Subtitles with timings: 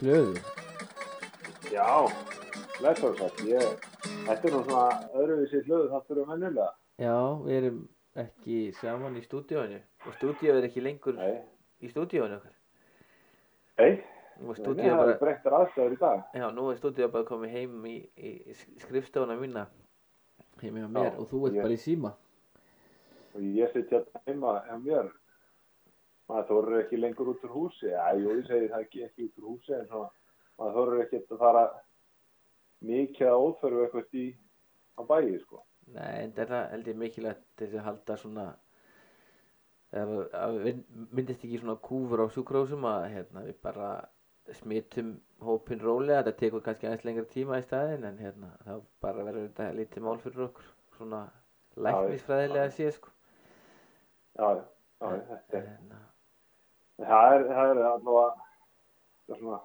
[0.00, 0.40] Í hlöðu.
[1.70, 1.88] Já,
[3.44, 3.64] ég,
[4.26, 4.84] þetta er nú svona
[5.20, 6.68] öðruvísi hlöðu þáttur um vennilega.
[7.00, 7.80] Já, við erum
[8.24, 11.36] ekki saman í stúdíóinu og stúdíó er ekki lengur Nei,
[11.84, 12.56] í stúdíóinu okkar.
[13.78, 13.92] nei,
[14.40, 16.24] það er breyttar aðstæður í dag.
[16.34, 19.66] já, nú er stúdíó bara komið heim í, í skrifstofuna mína
[20.62, 22.14] heim hjá mér Já, og þú ert ég- bara í síma.
[23.36, 25.12] Og ég sitt hérna heima hjá mér,
[26.30, 27.90] maður þorur ekki lengur út úr húsi.
[27.90, 30.10] Já, jú, ég segi það ekki, ekki út úr húsi, en svona,
[30.60, 31.66] maður þorur ekki að fara
[32.90, 34.26] mikið að óþörfu eitthvað í
[34.96, 35.62] á bæi, sko.
[35.90, 38.50] Nei, en þetta held ég mikilvægt til að halda svona
[39.90, 43.90] að við myndist ekki svona kúfur á sjúkrósum að hérna, við bara
[44.54, 49.24] smittum hópin rólega, þetta tekur kannski aðeins lengra tíma í staðin en hérna, þá bara
[49.26, 51.24] verður þetta lítið mál fyrir okkur svona
[51.76, 53.12] læknisfræðilega séð sko.
[54.38, 54.64] Já, já,
[55.00, 56.00] já, er, hérna,
[57.00, 58.46] það er, það er allavega,
[59.26, 59.60] það er svona,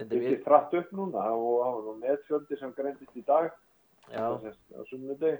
[0.00, 3.50] þetta er þratt upp núna, það var- það var nú netfjöldi sem greindist í dag,
[4.10, 5.38] já, á sunnudegi.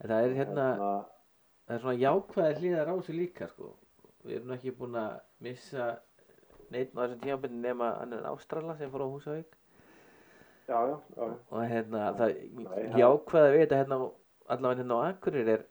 [0.00, 0.66] það er hérna
[1.66, 3.74] það er svona jákvæðir hliðar á sig líka sko.
[4.24, 5.84] við erum ekki búin að missa
[6.70, 9.54] neitt á þessum tímabindin nema annan Ástrala sem fór á Húsavík.
[10.68, 10.96] Já, já,
[11.50, 13.96] og hérna það Nei, jákvæða við þetta hérna
[14.46, 15.64] allavega hérna á Akureyri er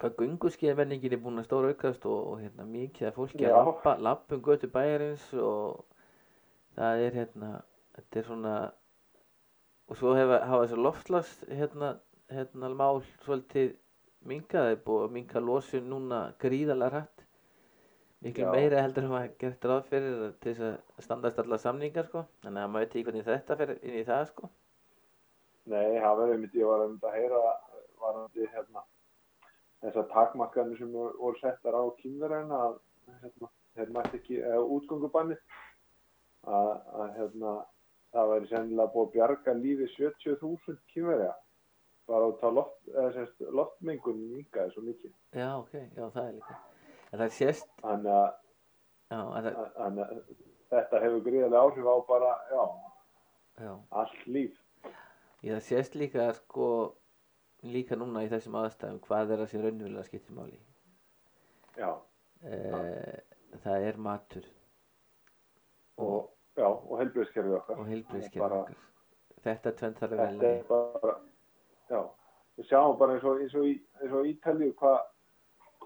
[0.00, 3.58] hvað gunguskiða menningin er búin að stóra aukast og, og hérna mikið að fólki að
[3.60, 5.84] lappa, lappum götu bæjarins og
[6.76, 7.52] það er hérna
[7.96, 8.56] þetta er svona
[9.86, 11.92] og svo hefa, hafa þessu loftlags hérna,
[12.32, 13.76] hérna mál svolítið
[14.26, 17.22] er búið að minka losun núna gríðalega hratt.
[18.24, 18.50] Miklu Já.
[18.50, 22.24] meira heldur en maður gert ráð fyrir til þess að standast alla samningar sko.
[22.42, 24.50] Þannig að maður veit ekki hvernig þetta fer inn í það sko.
[25.66, 27.42] Nei, verður einmitt, ég var að heyra
[28.00, 28.82] varandi hérna
[29.86, 32.76] þessar takmarkanir sem voru settar á kynverðina að
[33.22, 35.56] hérna, þeir mætti ekki, eða útgöngubannið.
[36.46, 37.56] Að, að hérna
[38.14, 41.34] það væri sennilega búið að bjarga lífi 70.000 kynverja
[42.06, 45.14] bara út á loft, eða sérst, loftmengun mingaði svo mikið.
[45.34, 46.58] Já ok, já það er líka.
[47.10, 48.28] En það sést þannig að,
[49.10, 49.48] já, að,
[49.86, 50.20] að,
[50.74, 52.62] þetta hefur gríðarlega áhrif á bara, já,
[53.64, 53.72] já,
[54.02, 54.62] allt líf.
[55.42, 56.68] Ég það sést líka sko
[57.72, 60.58] líka núna í þessum aðstæðum hvað er það sem raunverulega skiptir máli?
[61.76, 61.90] Já,
[62.42, 63.20] eh,
[63.64, 64.46] það er matur.
[65.98, 67.80] Og, já, og helbriðskerfið okkar.
[67.80, 68.76] Og heilbriðskerf bara- okkar.
[69.46, 71.16] Þetta tvent þarf að bara
[71.90, 72.00] já,
[72.58, 73.68] við sjáum bara eins og, eins og,
[74.02, 74.98] eins og Ítalíu hvað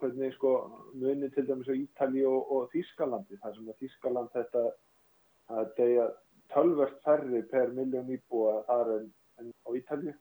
[0.01, 0.55] hvernig sko
[0.97, 4.63] munið til dæmis á Ítalíu og, og Þískalandi þar sem að Þískaland þetta
[5.51, 6.07] að deyja
[6.55, 9.13] tölvert færri per miljón íbúa þar en,
[9.43, 10.15] en á Ítalíu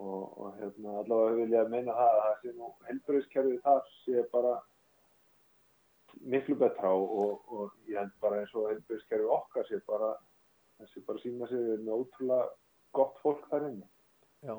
[0.00, 3.80] og, og hérna allavega vil ég að meina það að það sé nú helbriðskerfið þar
[4.00, 4.54] sé bara
[6.34, 10.10] miklu betra og, og, ég held bara eins og helbriðskerfið okkar sé bara
[10.80, 12.48] þessi bara sína sig við erum ótrúlega
[12.96, 13.88] gott fólk þar inni.
[14.42, 14.56] Já,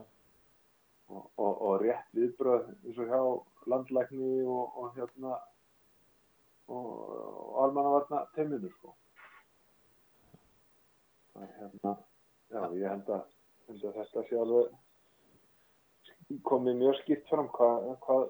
[1.09, 3.21] og, og, rétt viðbröð eins og hjá
[3.73, 5.39] landlækni og, hérna
[6.71, 8.93] og almannavarna teiminu sko.
[11.33, 11.97] Það er hérna
[12.51, 13.35] já ég held að,
[13.67, 14.79] held að þetta sé alveg
[16.47, 18.23] komið mjög skýrt fram hvað, hvað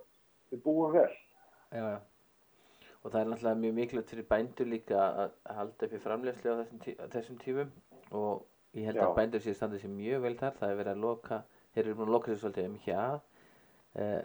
[0.51, 1.11] við búum vel.
[1.71, 1.99] Já, já.
[3.01, 6.59] Og það er náttúrulega mjög mikilvægt fyrir bændur líka að halda upp í framlegslu á
[6.61, 7.71] þessum, tí þessum tímum.
[8.11, 8.43] Og
[8.77, 9.05] ég held Já.
[9.07, 10.57] að bændur séu standið sér mjög vel þar.
[10.59, 11.39] Það er verið að loka,
[11.73, 13.19] þeir eru búin að loka sér svolítið um að
[14.01, 14.21] eh,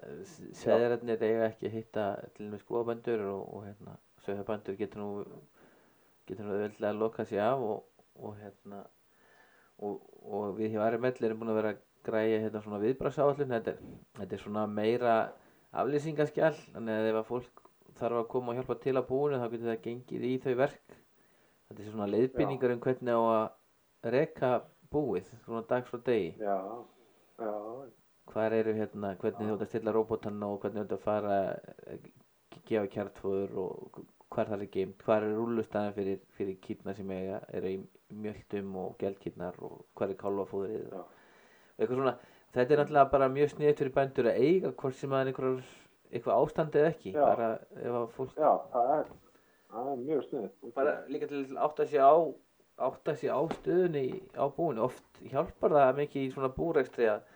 [0.61, 2.07] seðararnir eiga ekki að hitta
[2.37, 5.09] til með skóabændur og, og hérna sögðabændur getur nú
[6.27, 8.83] getur nú auðvitað að loka sér af og, og hérna
[9.79, 11.75] og, og við hjá RML erum búin að vera
[12.07, 13.77] græja hérna svona viðbragsáallun þetta,
[14.21, 15.17] þetta er svona meira
[15.77, 19.71] aflýsingaskjall þannig að ef fólk þarf að koma og hjálpa til að búinu þá getur
[19.71, 20.97] það gengið í þau verk.
[21.67, 24.51] Þetta er svona leiðbynningar um hvernig á að reka
[24.93, 26.35] búið svona dags frá degi.
[26.39, 26.59] Já,
[27.41, 27.55] já,
[28.33, 31.41] hvar eru hérna, hvernig þú ert að stilla robotanna og hvernig þú ert að fara
[31.95, 32.07] að
[32.67, 34.01] gefa kjartfóður og
[34.35, 37.77] hvar það er geimt, hvar er rúllustæðan fyrir, fyrir kýrna sem eiga, eru í
[38.23, 40.99] mjöldum og gelkýrnar og hvar er kálfafóðrið Já.
[41.01, 41.16] og
[41.79, 45.57] þetta er náttúrulega bara mjög sniðt fyrir bændur að eiga hvort sem að er einhver,
[46.13, 47.23] eitthvað ástand eða ekki Já.
[47.27, 49.07] bara ef að fólk já, það er
[49.75, 52.15] það er mjög sniðið bara líka til að átta sig á
[52.87, 54.05] átta sig á stöðunni
[54.37, 57.27] á búinu oft hjálpar það mikið í svona búrekstri að,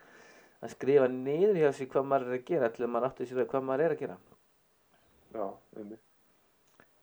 [0.65, 3.51] að skrifa niður hjá sig hvað maður er að gera til að maður sér að
[3.53, 4.17] hvað maður er að gera
[5.35, 5.45] já,
[5.81, 6.07] einmitt,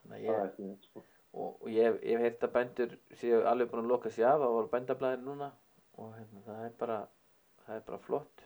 [0.09, 1.03] að það ég, sko.
[1.37, 4.55] og, og ég, hef- heyrt að bændur séu alveg búin að loka sig af það
[4.57, 5.51] voru bændablaðir núna
[5.97, 6.97] og hérna, það er bara
[7.67, 8.43] það er bara flott.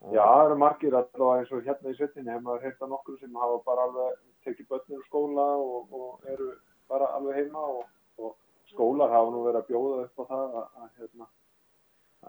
[0.00, 2.92] Og, Já, það eru margir allavega eins og hérna í sveitinni hefur maður heyrt að
[2.94, 6.48] nokkur sem hafa bara alveg tekið börnir úr skóla og, og eru
[6.88, 7.82] bara alveg heima og,
[8.22, 8.36] og
[8.70, 11.28] skólar hafa nú verið að bjóða upp á það að, að hérna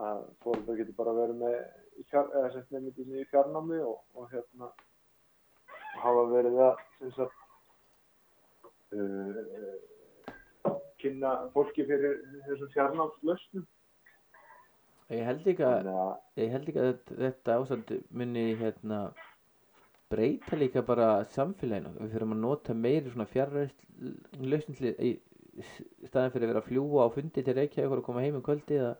[0.02, 1.56] að fólk getur bara verið með
[2.10, 4.72] fjár, eða sem nefndinni í fjarnámi og, og hérna
[6.02, 6.84] hafa verið að
[7.16, 7.40] sagt
[8.96, 9.40] uh,
[11.02, 13.68] kynna fólki fyrir þessum fjarnámslausnum
[15.12, 19.00] ég held þannig að að þetta- ástand muni hérna
[20.12, 21.94] breyta líka bara samfélaginu.
[22.00, 25.12] Við fyrir að nota meiri svona fjarlausn í
[26.08, 28.78] staðin fyrir að vera að fljúa á fundi til Reykjavík og koma heim um kvöldi
[28.80, 28.96] að,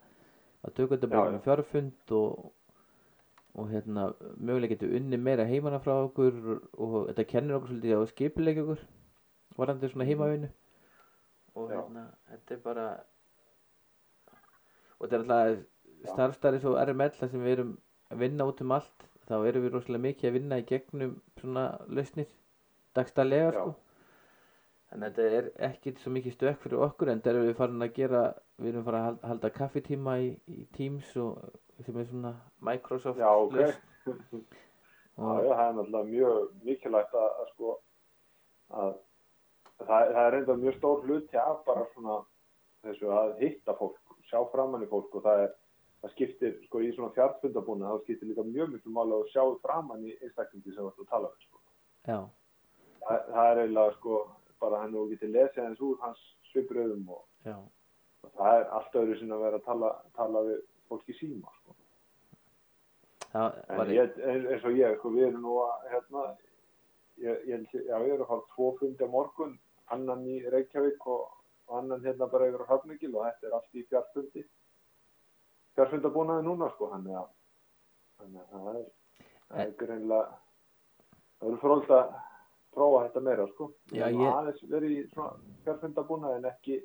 [0.68, 2.52] að tökum þetta bara með fjárfund og,
[3.56, 4.10] og hérna
[4.40, 6.34] mögulega getur unni meira heimanna frá okkur
[6.78, 8.84] og, þetta kennir okkur svolítið á skipileg okkur
[9.58, 10.12] varandi svona Mhm.
[10.12, 10.50] heimavinnu.
[11.56, 12.88] Og hérna þetta er bara
[15.00, 15.66] og þetta er alltaf
[16.10, 17.72] starfstæri svo RML þar sem við erum
[18.12, 21.66] að vinna út um allt þá erum við rosalega mikið að vinna í gegnum svona
[21.88, 22.32] lausnir
[22.98, 23.60] dagstælega Já.
[23.60, 23.76] sko
[24.92, 27.94] að þetta er ekkert svo mikið stökk fyrir okkur en það erum við farin að
[27.96, 28.24] gera
[28.58, 31.38] við erum farin að halda, kaffitíma í, í Teams og
[31.86, 33.56] sem er svona Microsoft Já, ok.
[35.22, 37.72] Já, það er náttúrulega mjög mikilvægt að, að sko
[38.72, 38.92] að
[39.86, 42.18] það, það er reynda mjög stór hluti af bara svona
[42.86, 44.00] þessu að hitta fólk,
[44.30, 45.52] sjá framann í fólk og það er,
[46.02, 50.06] það skiptir sko í svona fjartfundabúna, það skiptir líka mjög miklu máli að sjá framann
[50.08, 51.60] í einstaklingi sem þú ert að tala um sko.
[52.08, 52.20] já,
[53.02, 54.18] Það, það er eiginlega sko
[54.62, 56.20] bara hann og getur lesið eins úr hans
[56.52, 57.24] svipröðum og,
[58.26, 60.60] og það er allt öðru sinna að vera að tala, tala við
[60.92, 61.76] fólk í síma sko.
[63.32, 66.24] það En var ég, eins eins og ég, sko, við erum nú að, hérna,
[67.26, 69.58] ég, ég, já, ég er að fara tvo fundi á morgun,
[69.96, 71.30] annan í Reykjavík og,
[71.68, 74.46] og annan hérna bara yfir á Hafningil og þetta er allt í fjarfundi,
[75.78, 77.28] fjarfundabúnaði núna, sko, þannig að,
[78.22, 78.88] þannig að það er,
[79.52, 80.40] það er greinlega,
[81.40, 82.16] það eru fróld að
[82.72, 83.70] prófa þetta meira, sko.
[83.92, 85.32] Já, ég- aðeins verið í svona
[85.66, 86.82] fjarfundabúnaði en ekki,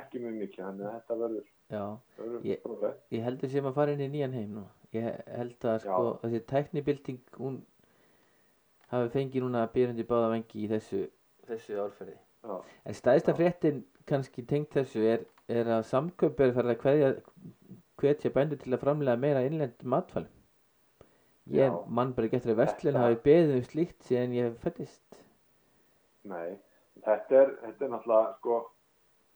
[0.00, 3.92] ekki mjög mikið, þannig að þetta verður, verður Ég- ég held að sem að fara
[3.92, 6.18] inn í nýjan heim nú ég held að sko Já.
[6.24, 7.60] þessi tæknibilding hún
[8.90, 11.04] hafi fengið núna byrjandi báða vengi í þessu
[11.46, 12.56] þessu árferði Já,
[12.86, 13.36] en stæðsta Já.
[13.38, 17.12] fréttin kannski tengt þessu er, er að samköp er að hvetja,
[18.00, 20.26] hvetja bændur til að framlega meira innlend matfæl
[21.50, 21.78] ég Já.
[21.88, 25.22] mann bara eftir að vestlun Þetta- hafi beðið um slíkt síðan ég fættist
[26.30, 26.58] Nei,
[27.04, 28.56] þetta er, þetta er náttúrulega sko,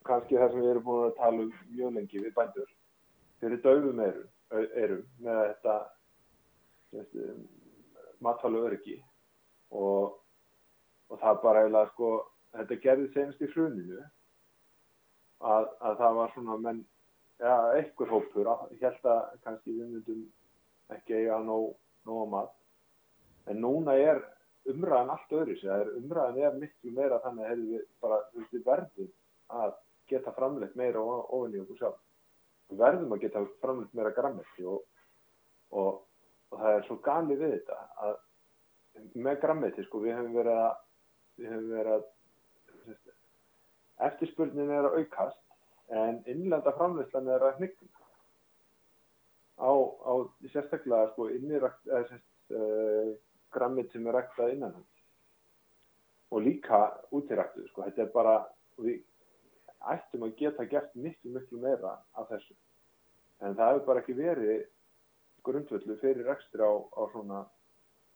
[0.04, 2.72] kannski það sem við erum búin að tala um mjög lengi við bændur.
[3.40, 4.26] Þeir eru döfum erum,
[4.84, 5.76] erum með þetta
[7.00, 7.48] um,
[8.20, 8.98] matfælu öryggi
[9.70, 10.18] og,
[11.08, 12.10] og það bara eiginlega sko,
[12.58, 14.02] þetta gerði senast í hruninu
[15.40, 16.84] að, að það var svona menn,
[17.42, 20.22] ja, einhver hópur, ég held að kannski við myndum
[20.94, 21.74] ekki eiga nóg,
[22.06, 22.52] nóg mat.
[23.50, 24.22] En núna er
[24.70, 28.20] umræðan allt öðru sér, umræðan er miklu meira þannig að við bara,
[28.52, 29.10] við verðum
[29.60, 29.74] að
[30.08, 32.00] geta framleitt meira o- ofan í okkur sjálf.
[32.70, 34.84] Við verðum að geta framleitt meira grammetti og,
[35.72, 36.00] og,
[36.50, 38.16] og það er svo galið við þetta að
[39.18, 40.74] með grammetti, sko, við hefum verið að,
[41.40, 42.04] við hefum verið að,
[44.08, 45.43] eftirspurnin er að aukast
[45.88, 47.88] en innlenda framleyslan er að hnygna
[49.58, 50.12] á, á
[50.52, 53.14] sérstaklega, sko, innirakt, eða sérst, uh,
[53.54, 54.94] grammit sem er ræktað innan hans
[56.34, 56.80] og líka
[57.14, 57.84] útiræktuð sko.
[57.86, 58.36] þetta er bara
[58.82, 59.02] við
[59.94, 62.56] ættum að geta gert miklu miklu meira af þessu
[63.44, 64.64] en það hefur bara ekki verið
[65.46, 67.44] grundvöldu fyrir rekstri á, á svona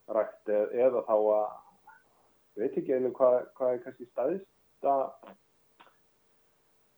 [0.08, 1.48] rækt eð, eða þá að
[2.56, 4.94] ég veit ekki eða hvað, hvað er kannski staðista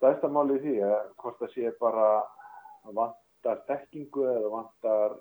[0.01, 2.11] staðista máli í því að hvort það sé bara
[2.89, 5.17] að vantar þekkingu eða vantar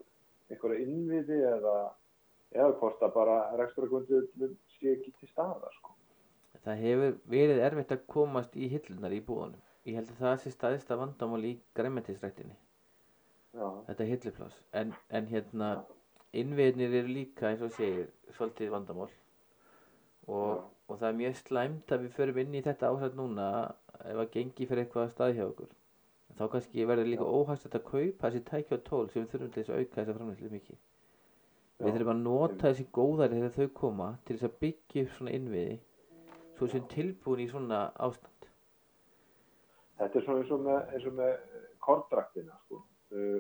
[0.50, 1.78] einhverja innviði eða
[2.56, 5.94] eða hvort að bara rekstragrundvöldum sé ekki til staðar sko.
[6.64, 9.62] það hefur verið erfitt að komast í hillunar í búðunum.
[9.88, 12.58] Ég held að það sé staðista vandamál í græmetisrættinni
[13.54, 15.70] þetta hillupláss en, en hérna
[16.38, 19.10] innviðnir eru líka eins og segir svolítið vandamál.
[20.30, 23.48] Og, og það er mjög slæmt að við förum inn í þetta ásatt núna
[24.06, 25.76] ef að gengi fyrir eitthvað að stað hjá okkur
[26.38, 29.62] þá kannski verður líka óhægt að kaupa þessi tæki og tól sem við þurfum til
[29.64, 30.80] þess að auka þessa framleyslu mikið.
[31.80, 35.36] Við þurfum að nota þessi góðari þegar þau koma til þess að byggja upp svona
[35.36, 35.78] innviði
[36.60, 38.50] svo sem tilbúin í svona ástand.
[40.00, 41.34] Þetta er svona eins og með, eins og með
[41.84, 42.82] kortdraktina sko.
[43.16, 43.40] uh,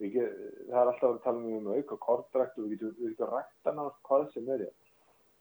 [0.00, 3.72] get, það er alltaf að tala um auka kortdrakt og við getum, við getum rækta
[3.72, 4.88] náttúrulega hvað sem er hérna.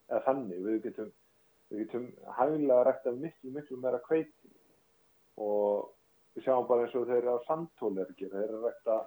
[0.08, 1.16] eða þannig, við getum
[1.70, 2.08] við getum
[2.38, 4.52] hægilega rækta miklu, miklu meira kveiti
[5.44, 5.90] og
[6.36, 9.00] við sjáum bara eins og þeir eru á sandtólergir, þeir eru að rækta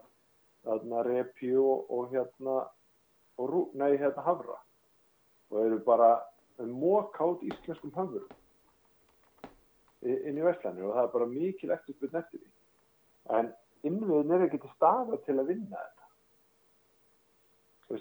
[0.67, 2.59] þarna repi og, og hérna
[3.41, 4.59] og rú, nei, hérna hafra.
[5.51, 6.11] Og eru bara
[6.61, 8.29] móka út íslenskum hafur
[10.01, 12.41] inn í Vestlandir og það er bara mikil eftir því.
[13.37, 13.51] En
[13.87, 16.07] innviðin er ekki til staða til að vinna þetta.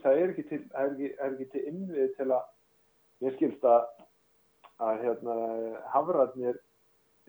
[0.03, 0.61] Það er ekki til,
[1.51, 3.87] til innvið til að ég skilst að,
[4.79, 5.35] að hérna,
[5.93, 6.59] hafraðnir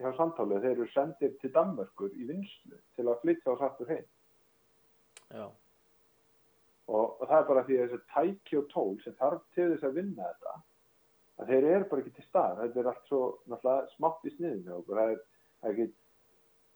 [0.00, 4.07] hjá samtalið, þeir eru sendir til Danmörkur í vinslu til að flytja á sattur heim
[5.30, 5.47] Já.
[6.90, 9.87] Og, og það er bara því að þessi tæki og tól sem þarf til þess
[9.87, 10.54] að vinna þetta
[11.40, 14.64] að þeir eru bara ekki til stað þetta er allt svo náttúrulega smátt í sniðin
[14.66, 15.00] hjá okkur.
[15.00, 15.21] Það er,
[15.62, 15.87] er ekki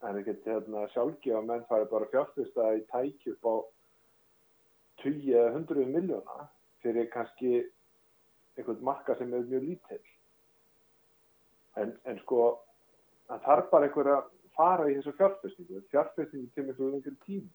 [0.05, 3.55] það er ekki hérna, sjálfgefa menn fari bara fjárfyrst að í tæki upp á
[5.03, 6.49] 20-100 miljóna
[6.85, 7.55] fyrir kannski
[8.55, 10.05] einhvern marka sem er mjög lítill
[11.77, 12.41] en, en sko
[13.29, 14.25] það þarf bara einhver að
[14.57, 17.51] fara í þessu fjárfyrstingu fjárfyrstingu til mjög lengur tím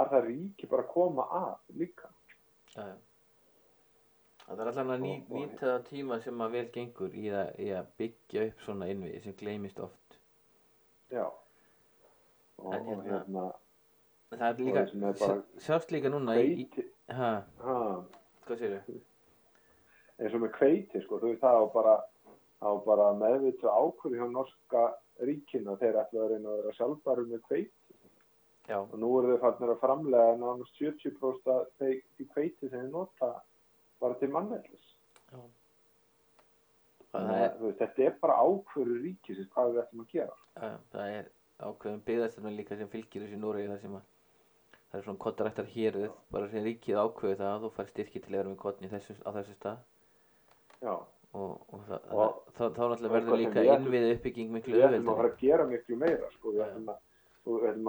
[0.00, 2.08] er það ríki bara að koma að líka.
[2.76, 2.96] Já, já.
[4.46, 7.24] Það er allan að ný, Og- og- nýta það tíma sem að vel gengur í
[7.34, 10.18] að, í að byggja upp svona innviði sem gleymist oft.
[11.10, 11.24] já.
[12.58, 13.52] Og, En hérna- hérna
[14.30, 18.04] Það er líka, er sjást líka núna í, í ha, ha,
[18.46, 18.80] hvað séru?
[20.18, 21.96] eins og með kveiti sko, þú veist það á bara,
[22.62, 24.84] á bara meðvitu ákvörðu hjá norska
[25.28, 27.96] ríkinu að þeir ætla að reyna að vera sjálfbæru með kveiti
[28.66, 32.00] Já, og nú eru þau fannir að framlega nánast 70% af þeir
[32.32, 33.30] kveiti sem þið nota
[34.02, 34.88] bara til mannveldis
[35.30, 35.38] já.
[37.12, 40.36] Það er, veist, þetta er bara ákvörðu ríkisins hvað við ætlum að gera.
[40.56, 44.08] Já, það er ákveðum byggðastöfnum líka sem fylgir þessu Núregi þar sem að
[44.76, 48.34] það er svona kottarættar héruð, bara sem ríkið ákveðu það að þú fær styrki til
[48.34, 49.80] að vera með þessu, á þessu stað.
[50.82, 50.94] Já,
[51.34, 55.20] og, og, það, Og- það, þá, náttúrulega verður líka innviði uppbygging miklu við ætlum að
[55.20, 57.02] fara að gera miklu meira sko, við ætlum að,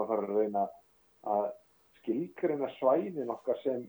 [0.02, 0.66] að fara að reyna
[1.36, 1.48] að
[2.02, 3.88] skilgreina svæðin okkar sem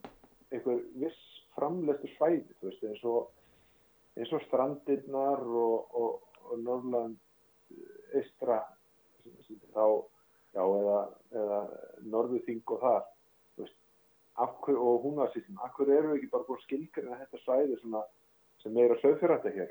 [0.52, 1.25] einhver viss
[1.57, 3.28] framleistu svæði veist, eins og
[4.19, 5.97] eins og strandirnar og,
[6.62, 7.19] Norrland
[8.17, 8.62] eistra
[9.75, 9.85] þá,
[10.57, 11.00] já, eða,
[11.43, 11.59] eða
[12.09, 12.81] Norðuþing og
[13.57, 13.76] þú veist,
[14.64, 18.02] hver, og húnvarsýslum af hverju erum við ekki bara skilgreina þetta svæði svona,
[18.62, 19.70] sem meira sögfyrirrætta hér.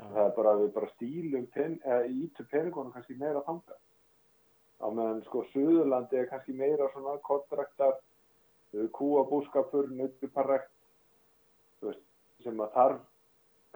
[0.00, 1.76] Það Já, er bara að við bara stílum pen,
[2.08, 3.80] ítum peningunum kannski meira þangað.
[4.80, 7.98] Á meðan sko Suðurlandi er kannski meira svona kontraktar
[8.96, 10.72] kúabúskapur, nöttuparrekt
[12.40, 13.00] sem að þarf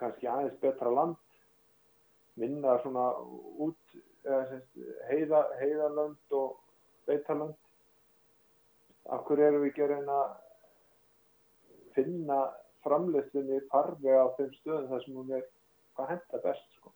[0.00, 1.20] kannski aðeins betra land
[2.40, 3.10] minna svona
[3.62, 3.96] út
[5.10, 6.56] heiða, heiðalönd og
[7.08, 7.56] beitalönd.
[9.12, 10.30] Af hverju erum við að reyna að
[11.94, 12.38] finna
[12.84, 15.48] framleiðslunni farvega á þeim stöðum þar sem hún er
[15.96, 16.92] hvað henda best sko.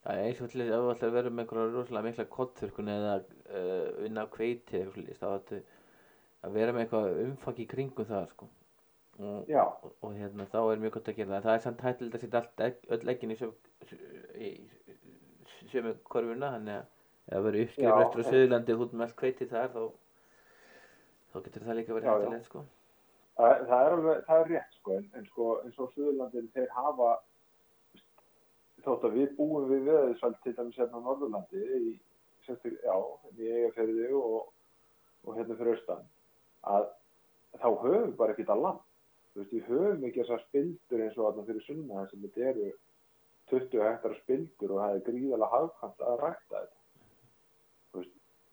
[0.00, 2.94] Það er eins og þess að þú ætlar að vera með einhverja rosalega mikla kottþurkun
[2.94, 5.60] eða uh, vinna á kveiti eða eitthvað ættu
[6.40, 8.48] að vera með eitthvað umfang í kringum það sko.
[9.20, 12.16] og, og, og hérna, þá er mjög gott að gera það það er samt hættilegt
[12.16, 13.52] að setja allt, öll eggin í söm,
[14.40, 14.50] í
[15.68, 16.86] sömu korfuna þannig að
[17.26, 19.82] það verður Já, uppskrifur eftir á þú ert með allt kveiti þar þá,
[21.30, 22.64] þá getur það líka verið hættilegt sko.
[23.40, 26.70] Það, það er alveg, það er rétt sko, en, en sko eins og Suðurlandin þeir
[26.76, 27.10] hafa
[28.84, 31.94] þótt að við búum við veðisvælt til dæmis hérna á Norðurlandi í,
[32.46, 32.96] sérstak, já,
[33.36, 34.52] í Eyjafjörði og,
[35.26, 36.06] og hérna fyrir austan
[36.74, 36.88] að
[37.60, 38.86] þá höfum bara ekkert að land
[39.32, 42.70] þú veist, við höfum ekki þessar spildur eins og þarna fyrir sunna sem þetta eru
[43.50, 46.79] 20 hektar spildur og það er gríðalega hafkvæmt að rækta þetta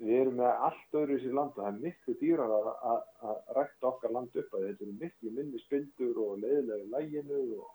[0.07, 2.99] við erum með allt öðru í sér land og það er miklu dýrar að, að,
[3.29, 7.41] að rækta okkar land upp að þetta eru miklu minni spildur og leiðilega í læginu
[7.57, 7.73] og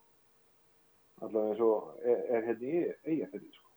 [1.23, 3.69] allavega eins og er, er hérna í eigafyrði sko.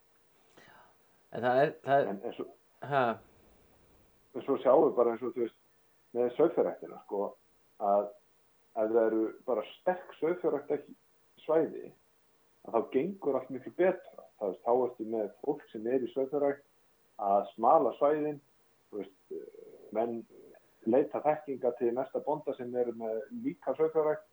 [1.35, 2.47] en það er, það en, en, svo,
[4.35, 5.59] en svo sjáum við bara eins og veist
[6.15, 7.25] með sögfjörræktina sko
[7.83, 8.07] að
[8.75, 10.79] ef það eru bara sterk sögfjörrækta
[11.43, 11.89] svæði
[12.65, 16.63] að þá gengur allt miklu betra þá ertu með fólk sem er í sögfjörrækt
[17.21, 18.39] að smala svæðin
[18.95, 19.35] veist,
[19.95, 20.21] menn
[20.85, 24.25] leita þekkinga til næsta bonda sem er með líka sögfjörrækt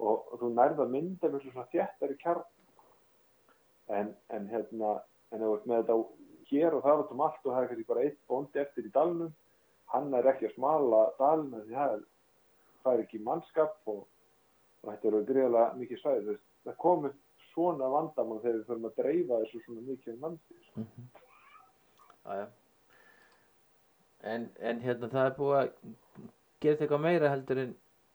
[0.00, 2.44] og, og þú nærða mynda með svona þjættari kjarn.
[3.92, 4.96] En, en hérna
[5.34, 5.96] en þú ert með þetta
[6.50, 9.32] hér og þar um allt og það er kannski bara eitt bondi eftir í dalnum
[9.92, 12.02] hann er ekki að smala dalna því það er,
[12.82, 14.00] það er ekki mannskap og,
[14.82, 17.18] og þetta eru greiðlega mikið svæði veist, það komið
[17.52, 20.38] svona vandamál þegar við förum að dreifa þessu svona mikið um
[20.68, 20.86] sko.
[22.24, 22.46] Já.
[24.24, 25.70] En, en hérna það er búið að
[26.64, 27.74] gera eitthvað meira heldur en,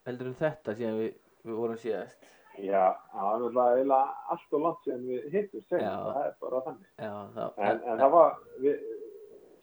[0.10, 1.12] heldur en þetta síðan við,
[1.46, 2.30] við vorum síðast.
[2.60, 4.00] Já, það er náttúrulega
[4.34, 6.90] allt og langt sem við hittum senast, það er bara þannig.
[6.98, 8.34] Já, það, en, en það var
[8.66, 8.82] við,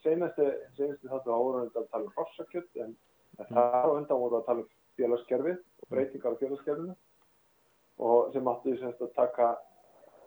[0.07, 0.47] senasti,
[0.79, 2.95] senasti þáttu ára að tala um hrossakjött en,
[3.41, 6.97] en það var undan voru að tala um félagskerfið og breytingar á félagskerfinu.
[8.07, 9.53] Og sem áttu semst að taka,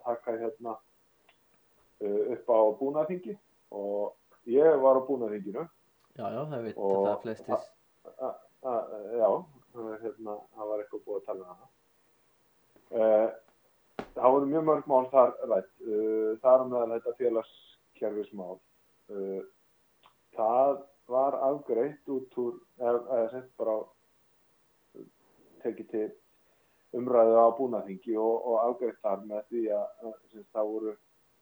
[0.04, 3.36] taka hérna uh, upp á búnaðingi
[3.70, 4.14] og
[4.50, 5.66] ég var á búnaðinginu
[6.18, 7.68] Já, já, það veit Og- það flestis.
[8.20, 9.30] já,
[9.72, 11.68] það er hérna, það var eitthvað búið að tala um hana.
[12.90, 13.28] Uh,
[14.16, 18.58] það voru mjög mörg mál þar rætt uh, þar meðal þetta félagskerfismál.
[19.10, 19.42] Uh,
[20.34, 23.78] það var afgreitt út úr eða, sett bara
[25.62, 26.08] tekið til
[26.98, 30.94] umræðu á búnaðingi og, og afgreitt þar með því að, að sem, það voru,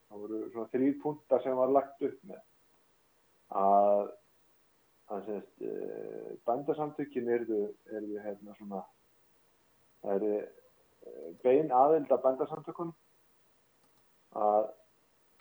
[0.08, 2.40] það voru svona þrýr punta sem var lagt upp með.
[3.58, 4.08] Að
[5.08, 7.62] að semst uh, bændasamtökin erðu,
[7.96, 8.82] erðu hérna svona
[10.02, 12.96] það eru uh, bein aðild að bændasamtökunum.
[14.36, 14.68] Að,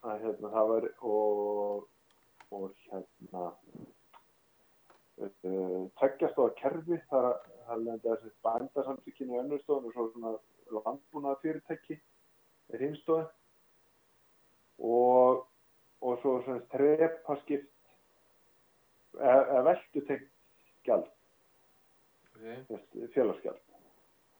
[0.07, 1.87] að hérna það var og,
[2.55, 3.49] og hérna
[5.99, 7.01] tveggjastóða kerfi.
[7.11, 10.37] Þar að það er lenda þessi bændasamtökin í önnur stofun og svo svona
[10.77, 11.99] landbúnaða fyrirtæki
[12.71, 13.27] er hinstóð
[14.79, 15.45] og
[16.01, 17.71] og svo svona trepa skipt
[19.17, 20.33] eða veldu tengt
[20.85, 21.07] gjald,
[22.37, 23.07] Okay.
[23.15, 23.57] félagsgjald.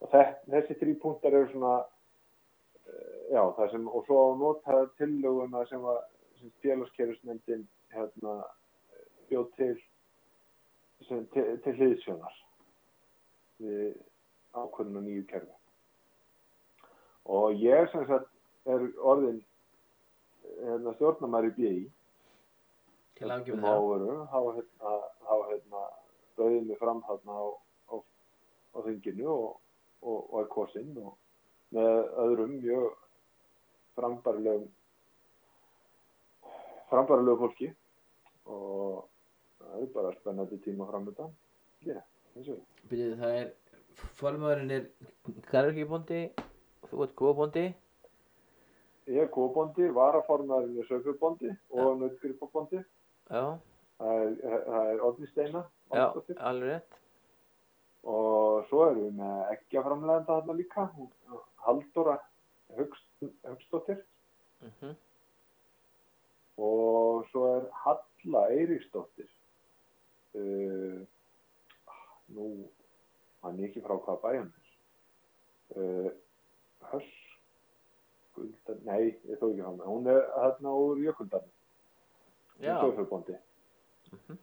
[0.06, 0.20] Og þe
[0.54, 5.82] þessi þrý punktar eru svona uh, já, það sem og svo að nota tillöguna sem
[5.82, 5.98] að
[6.38, 7.64] sem félagskerfisnefndin
[7.96, 8.36] hérna
[9.32, 9.74] bjóð til
[11.08, 12.38] sem, til, til hliðsjónar
[13.66, 13.98] við
[14.54, 15.58] ákvörðun og nýju kerfi.
[17.26, 18.30] Og ég sem sagt
[18.70, 19.42] er orðin
[20.64, 21.72] hérna, stjórnamæri BI
[23.18, 24.26] Til að sem það.
[24.32, 24.92] hafa hérna,
[25.30, 25.84] hafa hérna
[26.38, 27.46] bauðið mig fram hérna á,
[27.90, 29.48] á, á þinginu og,
[30.02, 31.16] og, og er kosinn og
[31.74, 32.92] með öðrum mjög
[33.98, 34.68] frambarilegum
[36.92, 37.72] frambarilegum fólki
[38.46, 39.08] og
[39.64, 41.34] það er bara spennandi tíma framöndan
[41.88, 42.04] yeah,
[42.92, 43.50] það er,
[44.22, 44.86] formöðurinn er
[45.52, 46.22] garðurkjöbóndi,
[46.88, 47.66] þú ert góðbóndi.
[49.08, 52.82] Ég er kóbóndi, varaformaðurinn er sögurbondi og nautgripabóndi.
[53.30, 56.06] Það er, Odni Steina já,
[56.38, 56.98] alveg rétt.
[58.08, 62.20] og svo erum við með eggjaframlegenda þarna líka hún- Halldóra
[62.78, 64.04] Hugst- Hugstóttir
[64.62, 64.96] Mm
[66.58, 69.28] og svo er Halla Eiríksdóttir.
[70.34, 71.06] Uh,
[72.34, 72.48] nú
[73.44, 74.50] hann er ekki frá hvaða bæjan
[75.78, 76.10] uh,
[78.38, 81.54] Höskuldar nei, ég þó ekki hann hún er þarna úr Jökuldarni
[82.62, 83.38] Já, Sjófjörbondi
[84.08, 84.38] Mhm.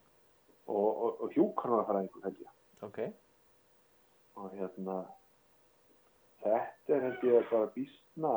[0.68, 2.50] og, og, og hjúkarnarfræðingur held ég
[2.85, 2.98] ok.
[4.37, 4.96] og hérna
[6.42, 8.33] þetta er held ég bara býstna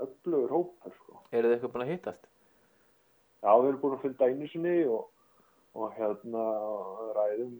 [0.00, 1.20] öflugur hópar sko.
[1.32, 2.26] Eru þið eitthvað búin að hittast?
[3.42, 5.06] já við erum búin að funda einu sinni og,
[5.74, 6.44] og hérna
[7.16, 7.54] ræðum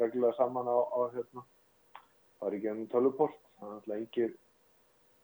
[0.00, 1.42] reglulega saman á, á hérna
[2.38, 4.32] það er ekki ennum tölvuport það er alltaf engir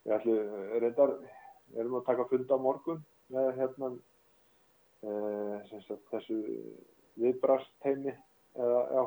[0.05, 0.39] við ætlum
[0.83, 1.13] reyndar
[1.79, 3.91] erum að taka funda á morgun með hérna
[5.07, 6.39] uh, sagt, þessu
[7.21, 8.15] viðbrast heimi
[8.57, 9.03] eða já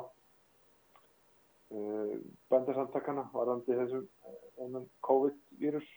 [1.74, 2.14] uh,
[2.52, 5.88] bændarsamtakana varandi þessum COVID-vírus.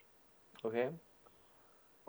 [0.65, 0.77] Ok,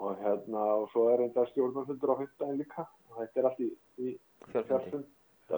[0.00, 2.82] og hérna og svo er enda stjórnarfundur á fyrstæðin líka.
[3.10, 3.68] Og þetta er allt í,
[4.00, 4.16] í
[4.48, 4.68] fjárfundi.
[4.70, 5.06] fjárfund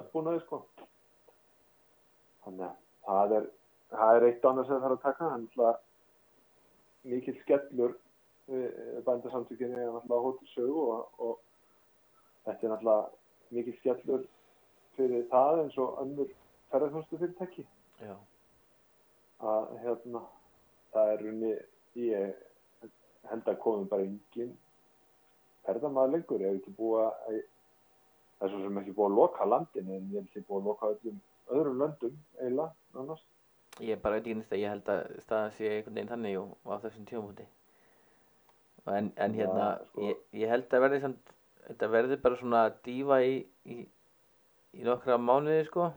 [0.00, 0.58] aðbúnaði sko.
[2.44, 2.74] Þannig að
[3.06, 3.48] það er
[3.90, 5.78] það er eitt annars sem það þarf að taka hann er
[7.08, 7.96] mikill skellur
[8.50, 11.38] við bændasamtökinni er náttúrulega hótelsögu og, og
[12.44, 14.26] þetta er náttúrulega mikill skellur
[14.96, 16.34] fyrir það eins og önnur
[16.70, 17.66] ferðarþjónustu fyrirtæki
[19.40, 20.24] að hérna
[20.92, 21.52] það er runni
[22.00, 22.34] ég
[23.30, 24.52] held að komum bara engin
[25.66, 26.42] ferðamaður lengur.
[26.42, 30.30] Ég hef ekki búið að svo sem ekki búið að loka landinu en ég hef
[30.30, 33.26] ekki búið að loka öllum öðrum löndum eiginlega nánast
[33.84, 36.52] ég bara veit ekki nýtt að ég held að staðan sé einhvern veginn þannig og,
[36.68, 37.46] á þessum tímapunkti.
[38.90, 40.04] En, en hérna, sko.
[40.08, 41.32] ég, ég held að verði samt,
[41.66, 43.34] þetta verði bara svona dífa í,
[43.68, 43.78] í,
[44.76, 45.90] í nokkra mánuði sko.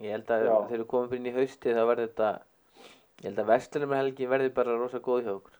[0.00, 0.54] Ég held að Já.
[0.68, 2.30] þegar við komum inn í hausti þá verði þetta,
[3.20, 5.56] ég held að vestlunum helgi verði bara rosa góð hjá okkur.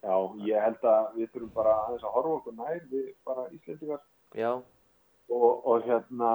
[0.00, 0.14] já,
[0.46, 4.00] ég held að við þurfum bara aðeins að horfa okkur nær við bara Íslendingar
[5.28, 6.30] og, og hérna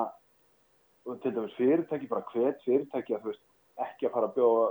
[1.06, 3.43] og til dæmis fyrirtæki, bara hvet fyrirtæki að þú veist,
[3.83, 4.67] ekki að fara að bjóða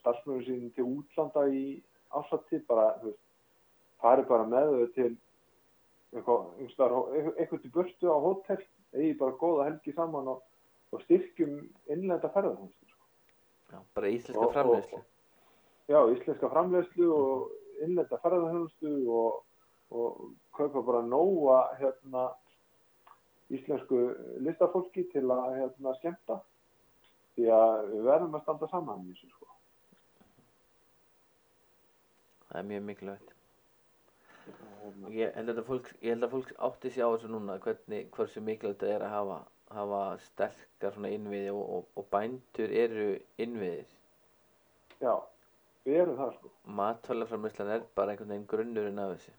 [0.00, 1.64] starfsmöður sín til útlanda í
[2.16, 3.22] ásattíð, bara þú veist,
[4.00, 5.10] fari bara með þau til
[6.16, 8.62] eitthvað, til burtu á hótel,
[8.96, 10.42] eigi bara góða helgi saman og,
[10.90, 11.60] og styrkjum
[11.92, 12.90] innlenda ferðarþjónustu.
[12.90, 13.06] Sko.
[13.70, 15.02] já, bara íslenska Og- og- framleiðslu.
[15.88, 17.50] Já, íslenska framleiðslu og
[17.82, 19.44] innlenda ferðarþjónustu og,
[19.90, 22.30] og kaupa bara nóga hérna,
[23.50, 26.40] íslensku listafólki til að hérna, skemmta
[27.36, 29.50] því að við verðum að standa saman í þessu sko.
[32.48, 33.36] það er mjög mikilvægt
[34.80, 38.06] Hérna, ég held að fólk, ég held að fólk átti sig á þessu núna hvernig,
[38.16, 39.36] hversu mikilvægt það er að hafa,
[39.76, 43.10] hafa sterkar svona innviði og, og, og bændur eru
[43.44, 43.92] innviðir
[45.04, 45.12] já,
[45.84, 46.54] við erum það sko.
[46.80, 49.36] matvælaframleyslan er bara einhvern veginn grunnurinn af þessu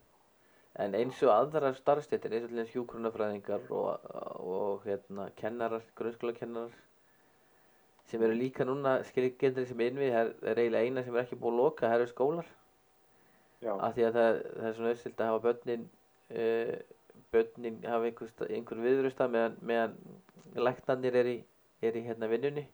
[0.85, 4.05] en eins og aðrar starfstéttir eins og hjúkrunafræðingar og,
[4.45, 6.77] og hérna kennarar, grunnskólakennarar
[8.11, 11.53] sem eru líka núna skilgendur sem innvið, það er, eiginlega eina sem er ekki búið
[11.53, 12.49] að loka, það eru skólar.
[13.61, 15.83] Já, af því að það, það er svona auðvilt að hafa börnin
[16.33, 16.73] uh,
[17.31, 19.93] börnin hafa einhver, einhver viðrusta meðan, meðan
[20.57, 21.37] læknarnir er í,
[21.85, 22.65] er í hérna vinnunni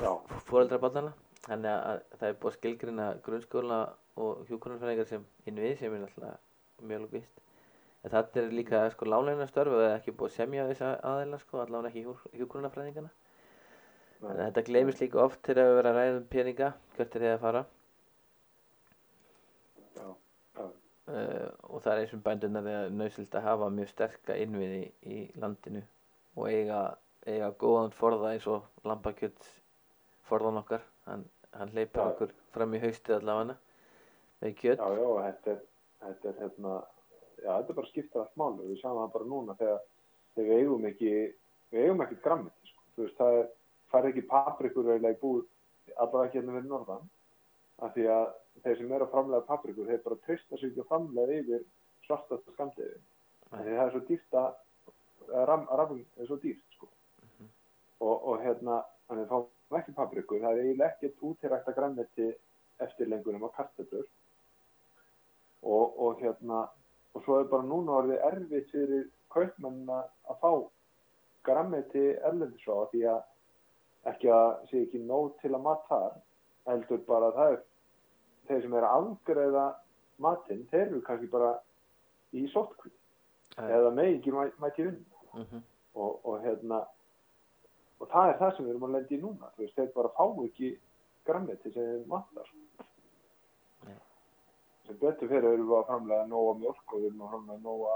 [0.00, 0.12] já,
[0.46, 1.12] fóreldra barnana
[1.46, 3.80] þannig að, að það er búið að skilgrina grunnskóla
[4.22, 7.42] og hjúkrunarfræðingar sem innvið sem er náttúrulega mjög lókist
[8.02, 10.94] en það er líka sko láleina störf og það er ekki búið að semja þessa
[11.12, 12.04] aðeila sko allavega ekki
[13.02, 13.12] nei,
[14.30, 17.32] en þetta gleymist líka oft þegar við verðum að ræða um peninga hvert er þið
[17.32, 17.62] að fara.
[19.96, 20.06] Já,
[20.58, 24.84] já, uh, og það er eins og bændunar er nöðsilt að hafa mjög sterka innviði
[25.02, 25.82] í landinu
[26.36, 26.80] og eiga,
[27.26, 29.50] eiga góðan forða eins og lambakjöld
[30.28, 30.86] forðan okkar.
[31.08, 31.26] Hann,
[31.58, 32.08] hann leipur Já.
[32.12, 33.56] okkur fram í haustið allavega
[34.42, 34.82] með kjöt.
[34.82, 35.64] Já, já, þetta er,
[36.04, 36.76] þetta er hérna,
[37.42, 38.62] já, þetta er bara skiptir allt máli.
[38.62, 39.82] Og við sjáum það bara núna þegar,
[40.36, 41.12] þegar við eigum ekki,
[41.72, 43.50] við eigum ekki grammiti, sko, þú veist, það er,
[43.92, 45.42] fær ekki paprikur eiginlega í búð,
[45.96, 47.08] allavega ekki hérna við norðan,
[47.82, 48.26] af því að
[48.64, 51.64] þeir sem eru að framlega paprikur, þeir bara treysta sig ekki að framlega yfir
[52.06, 53.00] svartasta skamdegi,
[53.52, 54.52] það er svo dýrt að,
[55.50, 56.90] rafn er svo dýrt, sko,
[58.00, 62.28] og, og hérna, þannig að fáum ekki paprikur, það er eiginlega ekkert útirækta grammiti
[62.82, 64.06] eftir lengur um að kartöflur,
[65.62, 66.66] og, og hérna
[67.12, 70.50] og svo er bara núna orðið erfitt fyrir kaupmenn að fá
[71.46, 73.20] grammiti erlendis á því að
[74.10, 76.16] ekki að sé ekki nóg til að mat þar
[76.66, 77.60] heldur bara að það er
[78.48, 79.66] þeir sem eru að afgreða
[80.22, 81.52] matinn, þeir eru kannski bara
[82.32, 82.90] í sótkví
[83.56, 83.68] Já.
[83.68, 85.62] eða með ekki mæ- mæti vinn mm -hmm.
[85.94, 86.80] og, og hérna
[88.00, 90.24] og það er það sem við erum að lendi í núna veist, þeir bara fá
[90.44, 90.78] ekki
[91.26, 92.48] grammiti sem þeir vantar
[93.86, 93.96] Nei.
[94.86, 97.94] sem betur fyrir erum við að framlega nóga mjölk og við erum að framlega nóga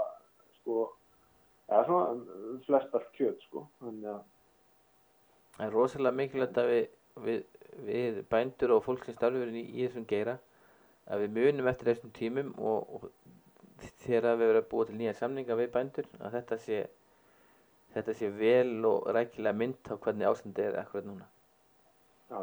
[0.61, 0.93] sko,
[1.67, 4.23] eða svona um, flest allt kjöt sko þannig að
[5.57, 6.83] það er rosalega mikilvægt að við,
[7.25, 7.41] við,
[7.87, 10.37] við bændur og fólk sem starfur í, í þessum geira
[11.07, 13.09] að við munum eftir þessum tímum og, og
[14.03, 16.85] þegar við verðum að búa til nýja samninga við bændur að þetta sé
[17.95, 21.27] þetta sé vel og rækilega mynd á hvernig ástandi er akkurat núna.
[22.29, 22.39] Já,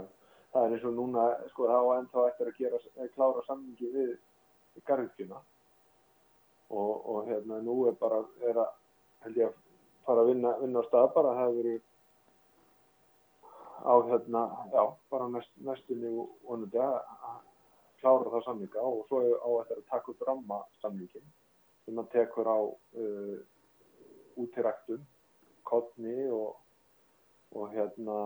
[0.53, 4.15] það er eins og núna sko þá ennþá eftir að gera klára samningi við
[4.89, 5.41] garðkjuna
[6.71, 8.73] og, og hérna nú er bara er að
[9.27, 9.59] held ég að
[10.07, 11.83] fara að vinna, vinna á stað bara það hefur verið
[13.85, 14.43] á hérna,
[14.73, 16.11] já, bara næst, næstunni
[16.49, 17.01] vonandi að
[18.01, 21.27] klára þá samninga og svo á eftir að taka upp ramma samningin
[21.85, 23.37] sem að tekur á uh,
[24.41, 25.03] útiræktum,
[25.69, 26.57] kottni og,
[27.53, 28.19] og hérna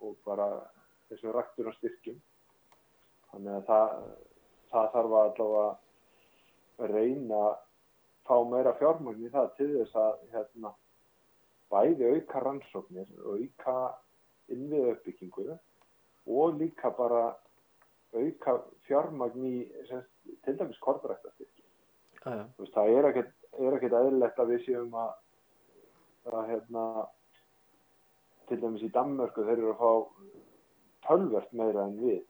[0.00, 0.46] og bara
[1.10, 2.20] þessum ræktur og styrkjum.
[3.30, 3.96] Þannig að það,
[4.70, 7.58] það þarf að allavega reyna að
[8.30, 10.72] fá meira fjármagn í það til þess að hérna,
[11.70, 13.76] bæði auka rannsóknir auka
[14.50, 15.46] innviða uppbyggingu
[16.26, 17.36] og líka bara
[18.14, 18.56] auka
[18.88, 19.56] fjármagn í
[20.44, 21.64] til dæmis kortræktastyrki.
[22.24, 25.12] Þú Veist, það er ekkert, er eðlilegt að við séum að,
[26.32, 26.84] að hérna,
[28.48, 29.92] til dæmis í Danmörku þeir eru að fá
[31.06, 32.20] tölvert meira en við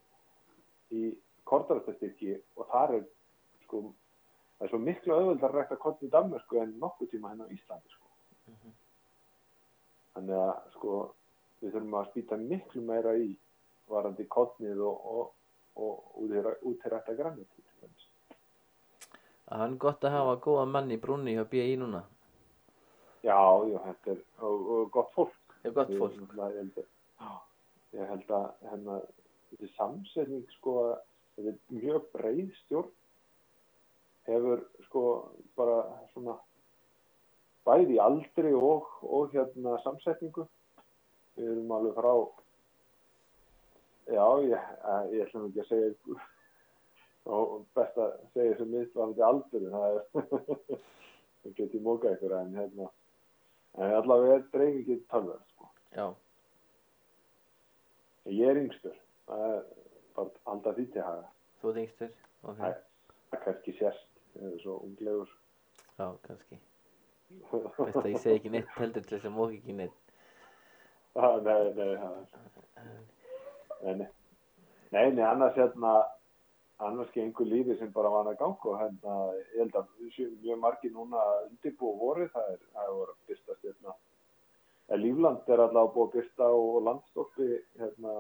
[0.95, 1.09] í
[1.49, 3.09] kortræktastyrki og þar er
[3.65, 3.83] sko,
[4.59, 7.53] það er svo miklu auðvöld að rækta kort í Danmörku en nokkuð tíma hérna á
[7.57, 8.07] Íslandi sko.
[8.53, 8.77] Mhm.
[10.15, 10.95] Þannig að sko
[11.61, 13.29] við þurfum að spýta miklu meira í
[13.91, 15.33] varandi kottnið og, og,
[15.85, 16.01] og
[17.19, 18.07] grannið til dæmis.
[19.51, 22.03] það er gott að hafa góða mann í brúnni hjá BI núna
[23.21, 23.37] Já,
[23.69, 25.35] já, þetta er og, og gott fólk.
[25.65, 26.87] er gott Ég- fólk náttúrulega, Ég held að,
[27.21, 27.33] já,
[27.99, 29.01] ég held að hérna,
[29.51, 30.77] þessi samsetning sko,
[31.37, 32.93] þetta er mjög breið stjórn
[34.31, 35.03] hefur sko
[35.59, 35.77] bara
[36.15, 36.39] svona
[37.71, 40.47] bæði í aldri og, og hérna samsetningu.
[41.39, 42.13] Við erum alveg frá
[44.11, 44.71] já, ég,
[45.15, 46.21] ég ætlum ekki að segja
[47.31, 50.81] og best að segja sem mitt var þetta aldur það er
[51.43, 52.89] það geti mókað ykkur en hérna
[53.79, 55.69] en allavega er dreifingin tölverð sko.
[55.95, 56.07] já,
[58.31, 58.97] ég er yngstur.
[59.29, 59.61] Það er
[60.17, 61.29] bara að halda því til haga.
[61.61, 62.17] Þú ert yngstur?
[62.43, 62.73] Ok, Nei.
[63.31, 65.37] það kannski sérst það er svo unglegur.
[66.01, 66.59] Já, kannski
[67.31, 69.99] Veist að ég segi ekki neitt heldur til þess að mók ekki neitt
[71.19, 71.97] Ah, nei, nei,
[73.83, 74.07] nei,
[74.91, 75.95] nei, nei, annars hérna,
[76.87, 79.17] annars gengur lífið sem bara van að ganga og hérna,
[79.57, 79.89] ég held að
[80.45, 83.97] mjög margir núna að undirbúa vorið, það er, það er voru að byrstast hérna,
[84.87, 87.51] eða Lífland er allavega búið að byrsta og landstoppi
[87.83, 88.17] hérna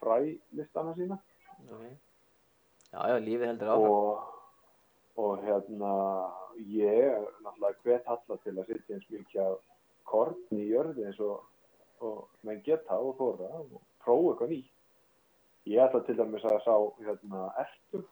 [0.00, 1.20] frælistana sína.
[1.66, 1.92] Okay.
[2.88, 3.90] Já, já, lífið heldur áfram.
[4.00, 4.39] Og,
[5.18, 5.92] og hérna
[6.60, 9.56] ég náttúrulega hvet alla til að setja eins mikið af
[10.10, 11.42] korn í jörði eins og,
[12.04, 14.76] og menn geta og þóra og prófa eitthvað nýtt.
[15.70, 18.06] Ég ætla til dæmis að sá hérna ertum,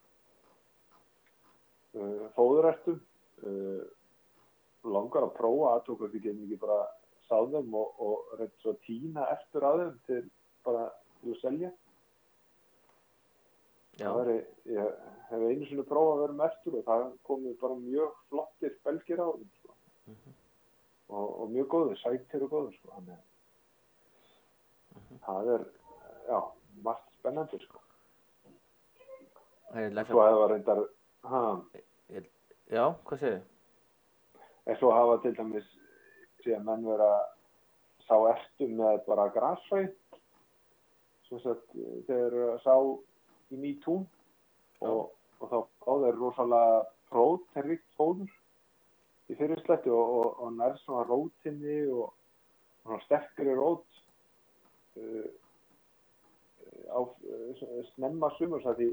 [1.96, 3.00] uh, fóðurertum,
[3.42, 3.84] uh,
[4.84, 6.80] langar að prófa að tók að við getum ekki bara
[7.28, 10.22] sáð þeim og, og reynd svo að tína eftir að þeim til
[10.68, 10.88] bara
[11.20, 11.72] til að selja.
[13.98, 14.37] Það væri,
[14.74, 14.87] ég
[15.28, 19.18] hef einu sinni prófað að vera með ertur og það komið bara mjög flottir belgir
[19.18, 19.70] á þeim sko.
[20.12, 20.37] Mhm.
[21.08, 22.88] og, og mjög góður, sætir og góður sko.
[22.94, 23.22] þannig að
[25.26, 25.62] það er,
[26.28, 26.38] já,
[26.84, 27.78] margt spennandi sko.
[29.72, 30.82] það er lægt Svo hafa reyndar,
[31.24, 31.44] ha,
[32.68, 33.42] Já, hvað segir
[34.68, 35.68] en svo hafa til dæmis
[36.44, 37.08] síðan menn vera
[38.04, 39.87] sá ertu með bara grasfæ
[41.28, 41.76] sem sagt
[42.08, 42.74] þeir að sá
[43.56, 44.04] í tún
[44.84, 45.58] og, og þá
[46.04, 48.32] þeir rosalega prótenrikt fóður
[49.28, 52.12] í fyrirslætti og, og, og nær svona rótinni og
[52.82, 54.00] svona sterkri rót
[55.00, 55.28] uh,
[56.92, 58.88] á uh, snemma sumurs að því,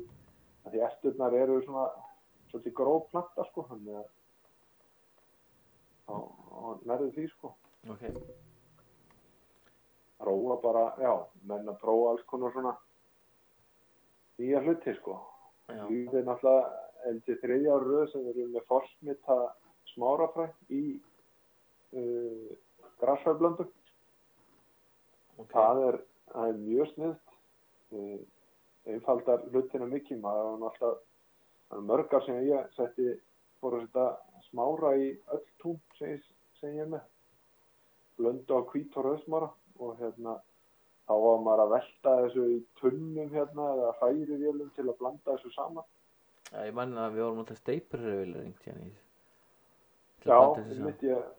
[0.72, 1.88] því erturnar eru svona
[2.52, 4.12] svolítið gróf planta sko þannig að
[6.08, 7.52] og nærðu því sko.
[7.90, 8.04] Ok,
[10.22, 11.12] prófa bara, já,
[11.50, 12.74] menn að prófa alls konar svona
[14.42, 15.20] nýja hluti sko
[15.66, 19.38] Við erum náttúrulega eldi þriðja ára röð sem við erum með forsmita
[19.94, 20.82] smárafræ í
[21.98, 22.52] uh,
[23.02, 23.72] grasfæblöndum.
[25.42, 25.98] ok Það, er,
[26.34, 27.36] það er mjög sniðt.
[27.96, 28.22] Uh,
[28.94, 30.22] einfaldar hlutina mikið.
[30.22, 30.96] Maður það
[31.74, 33.10] er mörgar sem ég setti
[33.62, 34.08] fór að setja
[34.52, 36.28] smára í öll tún sem ég,
[36.60, 37.08] sem ég er með.
[38.20, 39.50] Blöndu á hvít og rauðsmára
[39.82, 40.38] og hérna
[41.06, 45.36] þá var maður að velta þessu í tunnum hérna eða færi vélum til að blanda
[45.36, 45.88] þessu saman.
[46.52, 48.92] Já, ég mann að við vorum alltaf steipurröðvilega ringt hérna í
[50.24, 51.30] til Já, að banda þessu einmitt ég,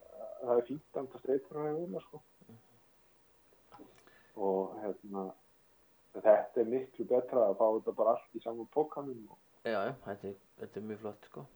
[0.43, 2.23] það er fínt að það að hefur sko.
[4.47, 5.27] Og hérna,
[6.15, 9.95] þetta er miklu betra að fá þetta bara allt í saman pókanum og Já, já,
[10.05, 11.47] þetta er, þetta er mjög flott sko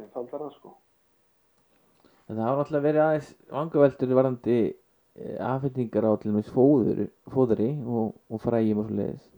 [0.00, 0.74] einfaldara sko.
[2.26, 4.74] Það hafa náttúrulega verið aðeins vangaveltur varandi eh,
[5.40, 9.28] afhendingar á til dæmis fóður, fóðri og, og frægjum og svo leiðis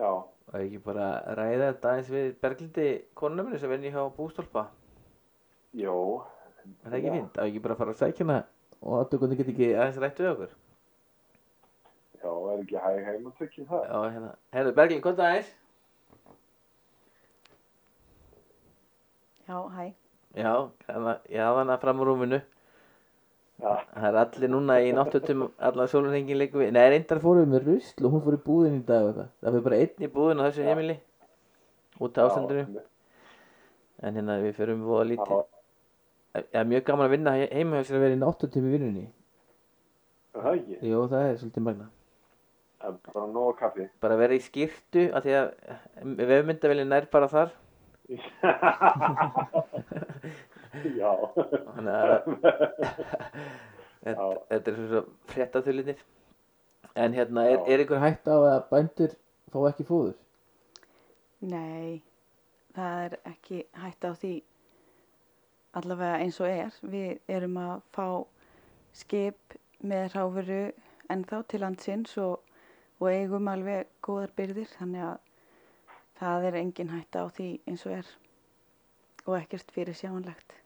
[0.00, 4.66] Já, og ekki bara ræða þetta aðeins við Berglindi konuminu sem venni hjá bústólpa
[5.78, 5.94] jó.
[6.82, 7.36] Er það ekki fínt?
[7.36, 8.40] Það ekki bara að fara að sækja hana
[8.80, 10.58] og aðtökunni get ekki aðeins rætt við okkur
[12.20, 13.84] Já, er ekki hæg heim að tekja það?
[13.86, 15.52] Já, hérna, herðu Berglind, hvað það aðeins?
[19.46, 19.84] Já, hæ.
[20.36, 20.52] Já,
[20.88, 22.40] hérna, ég hafa hana fram úr rúminu
[23.60, 26.70] Það er allir núna í náttutum allan sólurhengin leikum við.
[26.76, 29.66] Nei, reyndar fórum við með rusl og hún fór í búðin í dag Það fyrir
[29.68, 30.96] bara einn í búðin á þessu heimili
[32.00, 32.62] út af ástandinu.
[32.64, 32.88] einmitt.
[34.00, 35.32] En hérna við förum voða Það lítið.
[36.32, 39.06] Það er mjög gaman að vinna he- heima sér að vera í náttutum í vinnunni.
[40.34, 41.86] Er það ekki, Jú, það er svolítið magna
[42.80, 43.84] er bara nóg kaffi.
[44.00, 45.24] Bara vera í skýrtu að
[46.16, 47.48] vefmyndavelin nær bara þar
[50.70, 51.10] Já,
[51.74, 52.28] Þannig að
[54.04, 56.02] þetta, er svo fréttaþulinir
[56.94, 59.12] En hérna, er, er einhver hætt á að bændur
[59.52, 60.16] fá ekki fóður?
[61.40, 62.02] Nei,
[62.74, 64.32] það er ekki hætt á því
[65.78, 66.78] allavega eins og er.
[66.82, 68.06] Við erum að fá
[69.02, 69.56] skip
[69.86, 70.62] með ráfuru
[71.14, 72.40] ennþá til landsins og,
[72.98, 74.70] og eigum alveg góðar byrðir.
[74.78, 75.16] Þannig að
[76.20, 78.10] það er engin hætt á því eins og er
[79.26, 80.56] og ekkert fyrir sjáanlegt.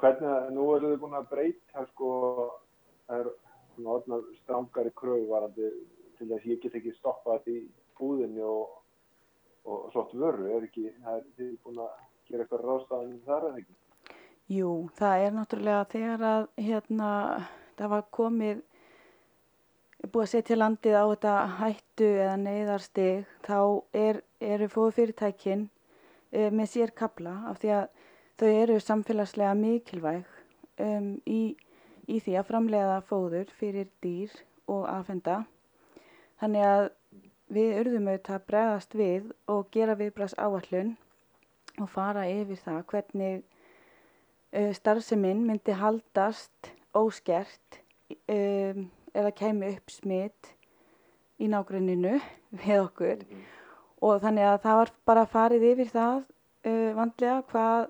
[0.00, 2.08] hvernig, nú eru þið búin að breyta sko,
[3.08, 3.28] er
[3.74, 5.70] svona orðnar strangari kröfu varandi
[6.18, 7.56] til þess að ég get ekki stoppað í
[7.98, 8.74] búðinni og,
[9.64, 11.96] og svott vöru, er ekki, það er þið búin að
[12.28, 13.76] gera eitthvað ráðstafan þar eða ekki?
[14.52, 17.10] Jú, það er náttúrulega þegar að hérna,
[17.78, 18.62] það var komið
[20.04, 23.58] búið að setja landið á þetta hættu eða neyðarstig þá
[23.96, 25.73] er, eru fóðfyrirtækin e,
[26.34, 27.84] með sér kabla af því að
[28.40, 30.24] þau eru samfélagslega mikilvæg
[30.82, 31.54] um, í,
[32.10, 34.34] í því að framleiða fóður fyrir dýr
[34.70, 35.44] og aðfenda.
[36.42, 36.84] Þannig að
[37.54, 40.94] við urðum auðvitað að bregðast við og gera viðbras áallun
[41.78, 47.80] og fara yfir það hvernig uh, starfseminn myndi haldast óskert
[48.26, 50.54] um, eða kæmi upp smitt
[51.38, 52.18] í nágruninu
[52.64, 53.63] við okkur Mhm.
[54.04, 57.84] Og þannig að það var bara farið yfir það uh, vandlega hvað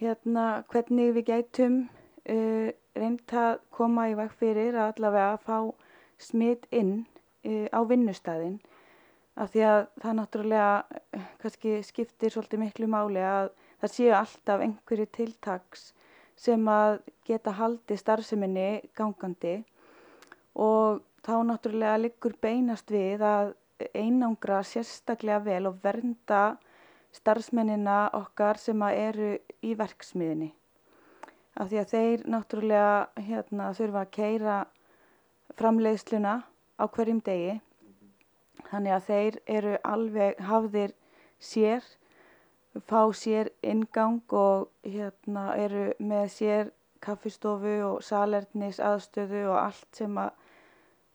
[0.00, 5.56] hérna hvernig við gætum uh, reynd að koma í veg fyrir að allavega fá
[6.20, 6.94] smitt inn
[7.44, 8.58] uh, á vinnustæðin
[9.40, 14.64] af því að það náttúrulega uh, kannski skiptir svolítið miklu máli að það séu alltaf
[14.64, 15.90] einhverju tiltaks
[16.40, 19.60] sem að geta haldið starfseminni gangandi.
[20.56, 23.52] Og þá náttúrulega liggur beinast við að
[23.94, 26.56] einangra sérstaklega vel og vernda
[27.14, 29.32] starfsmennina okkar sem eru
[29.66, 30.50] í verksmiðinni.
[31.60, 32.92] Af því að þeir náttúrulega
[33.26, 34.58] hérna, þurfa að keira
[35.58, 36.34] framleiðsluna
[36.78, 37.56] á hverjum degi.
[38.70, 40.94] Þannig að þeir eru alveg hafðir
[41.40, 41.82] sér,
[42.86, 46.70] fá sér ingang og hérna, eru með sér
[47.02, 50.18] kaffistofu og salernis aðstöðu og allt sem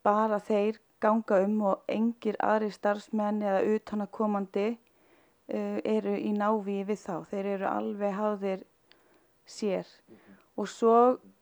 [0.05, 7.01] bara þeir ganga um og engir aðri starfsmenn eða utanakomandi uh, eru í návi við
[7.03, 7.15] þá.
[7.31, 8.65] Þeir eru alveg háðir
[9.45, 9.89] sér.
[10.55, 10.95] Og svo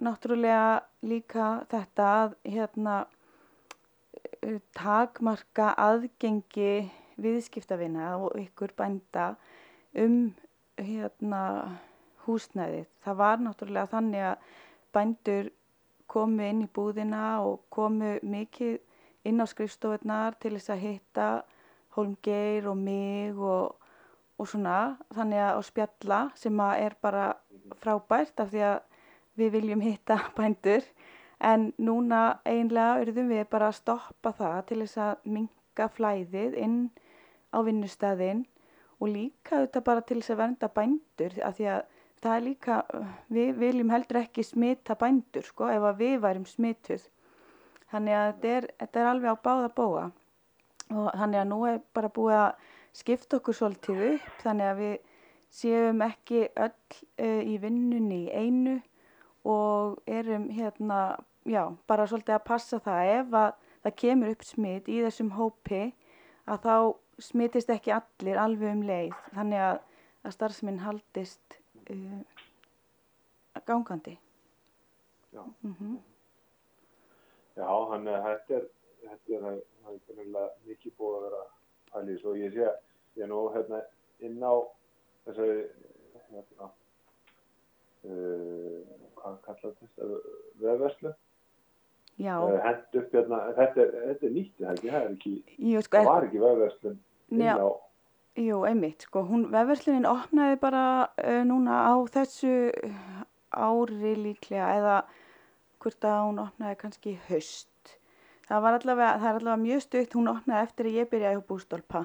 [0.04, 2.98] náttúrulega líka þetta að hérna,
[4.44, 6.90] uh, takmarka aðgengi
[7.22, 9.34] viðskiptavina og ykkur bænda
[9.94, 10.34] um
[10.78, 11.44] hérna,
[12.26, 12.88] húsnæðið.
[13.04, 14.48] Það var náttúrulega þannig að
[14.96, 15.52] bændur
[16.10, 18.80] komu inn í búðina og komu mikið
[19.28, 21.28] inn á skrifstofunar til þess að hitta
[21.96, 23.76] Holmgeir og mig og,
[24.38, 27.28] og svona þannig að spjalla sem að er bara
[27.84, 28.80] frábært af því að
[29.40, 30.88] við viljum hitta bændur
[31.44, 36.78] en núna einlega eruðum við bara að stoppa það til þess að minga flæðið inn
[37.54, 38.46] á vinnustæðin
[39.00, 41.82] og líka auðvitað bara til þess að vernda bændur af því að
[42.24, 42.78] það er líka,
[43.28, 47.04] við viljum heldur ekki smita bændur sko ef að við værum smituð.
[47.94, 50.06] Þannig að þetta er, þetta er alveg á báða bóa
[50.94, 54.96] og þannig að nú er bara búið að skipta okkur svolítið upp þannig að við
[55.54, 58.80] séum ekki öll uh, í vinnunni í einu
[59.50, 63.50] og erum hérna, já, bara svolítið að passa það ef að
[63.84, 65.82] það kemur upp smit í þessum hópi
[66.50, 66.76] að þá
[67.24, 69.84] smitist ekki allir alveg um leið þannig að,
[70.24, 71.60] að starfsminn haldist
[71.92, 72.24] uh,
[73.68, 74.18] gangandi.
[75.34, 75.46] Já.
[75.62, 76.13] Mm
[77.54, 78.70] Já, þannig að þetta er,
[79.04, 81.42] þetta er, það er greinlega mikið búið að vera
[81.94, 82.80] pælís og ég sé að
[83.20, 83.82] ég er nú hérna
[84.26, 84.54] inn á
[85.28, 85.68] þessari,
[86.32, 86.70] hérna,
[88.10, 88.80] uh,
[89.20, 90.10] hvað kallar þetta,
[90.64, 91.14] vefverslu,
[92.22, 95.98] Já, uh, hend upp hérna, þetta er, þetta er nýtt, það er ekki, jú, sko,
[95.98, 97.00] það var ekki vefverslun
[97.34, 97.70] inn á,
[98.34, 100.86] Jú, einmitt, sko, hún, vefverslunin opnaði bara
[101.22, 102.54] uh, núna á þessu
[103.54, 104.96] ári líklega eða
[105.84, 107.94] hvort að hún opnaði kannski í haust.
[108.48, 111.46] Það var allavega, það er allavega mjög stutt, hún opnaði eftir að ég byrjaði hjá
[111.48, 112.04] Bústólpa.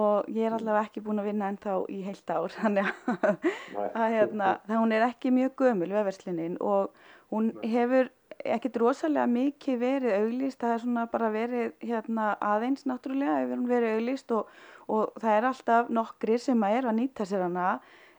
[0.00, 3.50] Og ég er allavega ekki búin að vinna ennþá í heilt ár, þannig að,
[3.90, 6.94] að hérna, það hún er ekki mjög gömul vefverslunin og
[7.34, 8.10] hún hefur
[8.40, 13.70] ekkert rosalega mikið verið auglýst, það er svona bara verið hérna aðeins náttúrulega hefur hún
[13.70, 14.54] verið auglýst og,
[14.88, 17.66] og það er alltaf nokkrir sem að er að nýta sér hana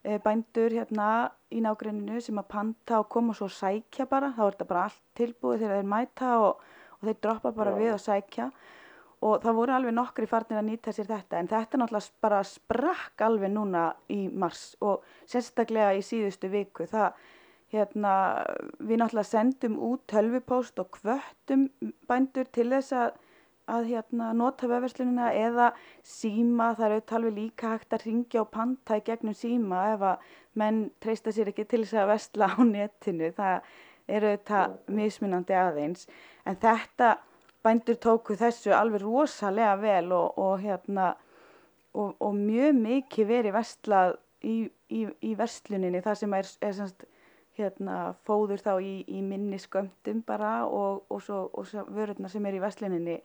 [0.01, 1.07] bændur hérna
[1.53, 4.85] í nágrenninu sem að panta og koma svo að sækja bara, þá er þetta bara
[4.89, 6.63] allt tilbúið þegar þeir mæta og,
[6.97, 7.77] og þeir droppa bara Já.
[7.81, 8.47] við og sækja.
[9.21, 11.37] Og það voru alveg nokkri farnir að nýta sér þetta.
[11.37, 16.87] En þetta náttúrulega bara sprakk alveg núna í mars og sérstaklega í síðustu viku.
[16.89, 17.11] Það
[17.75, 18.13] hérna
[18.79, 21.67] við náttúrulega sendum út tölvupóst og kvöttum
[22.09, 23.19] bændur til þess að
[23.71, 25.71] að hérna nota vefverslunina eða
[26.07, 30.05] síma, það er auðvitað alveg líka hægt að ringja og panta í gegnum síma ef
[30.11, 30.29] að
[30.61, 33.73] menn treysta sér ekki til þess að vesla á netinu, það
[34.11, 36.07] er auðvitað mismunandi aðeins.
[36.45, 37.15] En þetta
[37.63, 41.13] bændur tóku þessu alveg rosalega vel og, og hérna
[41.93, 44.55] og, og mjög mikið verið vestlað í,
[44.89, 46.01] í, í versluninni.
[46.03, 47.07] Það sem er, er semst
[47.59, 52.57] hérna fóður þá í, í minni skömmtum bara og, og svo, svo vörurnar sem er
[52.57, 53.17] í versluninni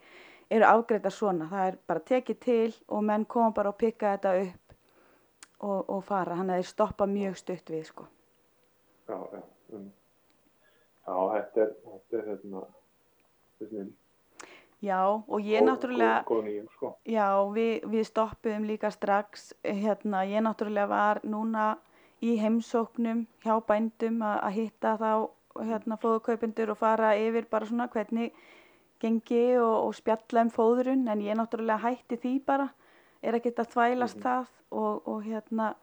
[0.51, 4.35] eru afgreitar svona, það er bara tekið til og menn koma bara og pikka þetta
[4.45, 4.75] upp
[5.67, 8.09] og, og fara, hann að þeir stoppa mjög stutt við sko.
[9.09, 9.21] já,
[9.73, 9.87] um,
[11.07, 12.67] já, þetta er, þetta er, hérna,
[13.63, 13.95] snill.
[14.85, 16.91] Já, og ég náttúrulega, Góð, góð nýjum, sko.
[17.09, 21.71] já, við, við stoppuðum líka strax, hérna, ég náttúrulega var núna
[22.21, 25.11] í heimsóknum hjá bændum að, hitta þá,
[25.57, 28.37] hérna, fóðukaupendur og fara yfir bara svona hvernig
[29.01, 32.71] gengi og, og spjalla um fóðurinn, en ég náttúrulega hætti því bara,
[33.23, 35.75] er ekkert að þvælast það og, og hérna,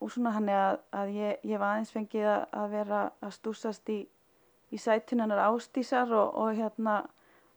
[0.00, 3.92] og svona hann að, að ég, ég var aðeins fengið að, að vera að stúsast
[3.94, 4.02] í
[4.70, 7.02] í sætun hennar ástísar og, og hérna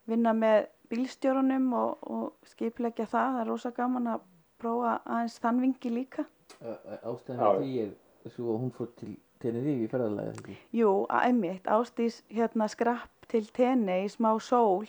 [0.10, 3.36] vinna með bílstjórunum og, og skipleggja það.
[3.36, 4.24] Það er rosa gaman að
[4.62, 6.26] prófa aðeins þann vingi líka.
[6.62, 10.58] Ástæðan því er svo að hún fór til Tenerife í ekki?
[10.78, 14.88] Jú, einmitt, Ástís hérna skrapp til tenni í smá sól,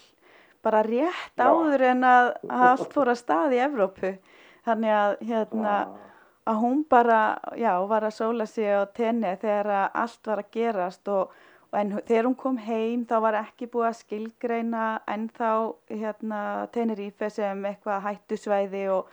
[0.63, 1.49] bara rétt Já.
[1.49, 4.17] áður en að, að allt fór að stað í Evrópu.
[4.63, 5.77] Þannig að hérna,
[6.47, 11.11] að hún bara, já, var að sóla sig á tenni þegar allt var að gerast
[11.11, 11.35] og,
[11.71, 15.51] og en þegar hún kom heim þá var ekki búið að skilgreina ennþá
[15.91, 16.41] hérna
[16.75, 19.13] Tenerife sem eitthvað hættusvæði og,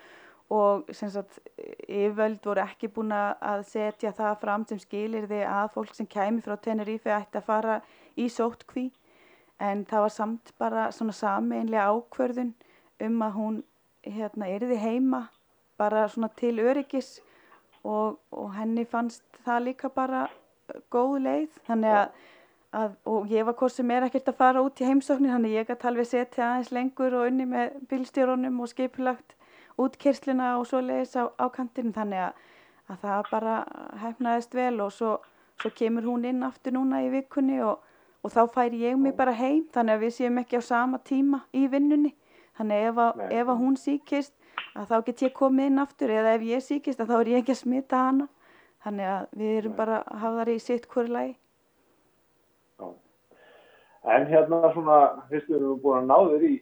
[0.49, 1.38] og sagt
[1.86, 6.57] yfirvöld voru ekki búin að setja það fram sem skilirði að fólk sem kæmi frá
[6.57, 7.82] Tenerife ætti að fara
[8.17, 8.89] í sótkví
[9.60, 12.53] en það var samt bara svona sameinlega ákvörðun
[13.05, 13.57] um að hún
[14.07, 15.26] hérna yrði heima
[15.80, 17.20] bara svona til öryggis
[17.84, 20.28] og, og henni fannst það líka bara
[20.91, 21.60] góð leið.
[21.68, 22.22] Þannig að,
[22.82, 25.70] að og ég var hvort sem er ekkert að fara út í heimsóknir þannig ég
[25.70, 29.36] gæti alveg setja aðeins lengur og unni með bílstjórunum og skipulagt
[29.80, 32.39] útkersluna og svoleiðis á, á kantinu þannig að,
[32.91, 33.60] að það bara
[34.03, 35.14] hefnaðist vel og svo,
[35.62, 37.80] svo kemur hún inn aftur núna í vikunni og,
[38.24, 41.43] og þá færi ég mig bara heim þannig að við séum ekki á sama tíma
[41.55, 42.13] í vinnunni
[42.59, 43.28] þannig ef, að, Nei.
[43.39, 44.34] ef að hún síkist
[44.76, 47.43] að þá get ég komið inn aftur eða ef ég síkist að þá er ég
[47.43, 48.28] ekki að smita hana
[48.84, 49.80] þannig að við erum Nei.
[49.80, 51.36] bara að hafa þar í sitt hverju lagi
[52.80, 52.89] Já.
[54.09, 54.99] En hérna svona,
[55.30, 56.53] fyrst við erum búin að ná þér í,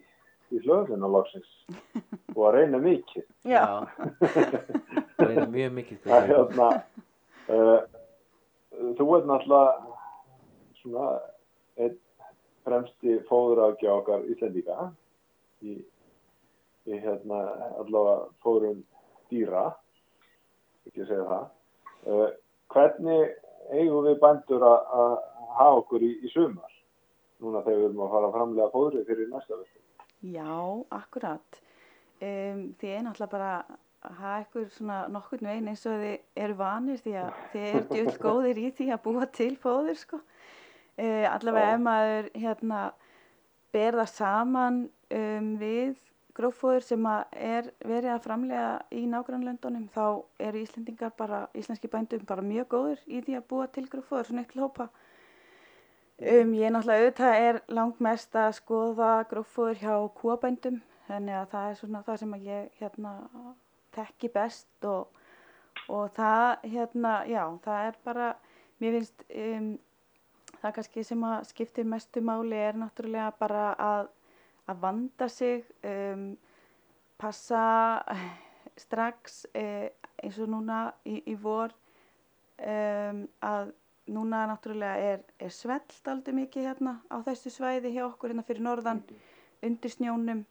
[0.54, 1.52] í hlöðuna loksins
[2.36, 3.24] og að reyna mikið.
[3.46, 3.62] Já,
[5.18, 6.00] Reyna mjög mikið.
[6.02, 6.68] Það er hérna,
[7.54, 7.78] uh,
[8.98, 9.94] þú ert náttúrulega
[10.80, 11.06] svona
[11.78, 11.96] einn
[12.66, 14.90] fremsti fóðurafgjá okkar Íslendinga
[15.64, 15.78] í,
[16.88, 17.42] í hérna
[17.80, 18.82] allavega fóðurum
[19.30, 19.68] dýra,
[20.88, 21.48] ekki að segja það.
[22.08, 22.28] Uh,
[22.72, 23.34] hvernig
[23.74, 25.16] eigum við bændur að
[25.58, 26.76] hafa okkur í, í sumar?
[27.42, 29.82] Núna þegar við erum að fara framlega fóðri fyrir næsta völdu.
[30.34, 30.54] já,
[30.90, 31.60] akkurat
[32.18, 33.50] um, þið er náttúrulega bara
[34.08, 37.84] að hafa ykkur svona nokkurn veginn eins og þið eru vanir því að þið eru
[37.92, 40.20] djöld góðir í því að búa til fóður sko
[40.98, 42.82] uh, allavega ef maður hérna
[43.72, 44.78] ber það saman
[45.14, 45.96] um, við
[46.38, 50.04] gróffóður sem er verið að framlega í nágrannlöndunum þá
[50.48, 54.44] eru Íslendingar bara, íslenski bændum bara mjög góður í því að búa til gróffóður svona
[54.46, 54.88] til hópa.
[56.18, 61.68] Um, ég er náttúrulega auðvitað er langmest að skoða gróffóður hjá kúabændum þannig að það
[61.68, 63.12] er svona það sem ég hérna
[63.96, 65.20] tekki best og,
[65.88, 68.32] og það hérna, já, það er bara,
[68.82, 69.70] mér finnst um,
[70.62, 74.08] það kannski sem að skiptir mestu máli er náttúrulega bara að,
[74.68, 76.30] að vanda sig, um,
[77.18, 77.62] passa
[78.78, 79.90] strax eh,
[80.22, 81.72] eins og núna í, í vor
[82.62, 83.72] um, að
[84.08, 88.64] núna náttúrulega er, er svell aldrei mikið hérna á þessu svæði hjá okkur hérna fyrir
[88.64, 89.02] norðan
[89.66, 90.44] undir snjónum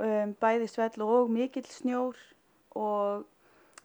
[0.00, 2.18] um, bæði svell og mikill snjór
[2.74, 3.26] og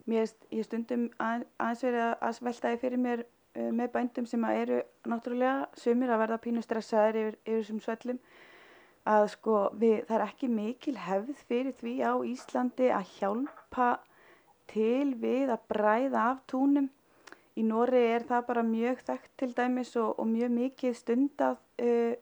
[0.09, 3.25] mér ég stundum að, aðeins verið að- að velta því fyrir mér
[3.76, 4.78] með bændum sem að eru
[5.10, 8.22] náttúrulega sumir að verða pínu stressaðir yfir, yfir þessum svellum
[9.10, 13.89] að sko við, það er ekki mikil hefð fyrir því á Íslandi að hjálpa
[14.70, 16.89] til við að bræða af túnum.
[17.57, 22.14] Í Nóri er það bara mjög þekkt til dæmis og, og mjög mikið stundað uh,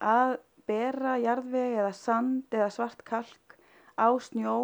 [0.00, 0.36] að
[0.66, 3.56] bera jarðveg eða sand eða svart kalk
[3.96, 4.56] á snjó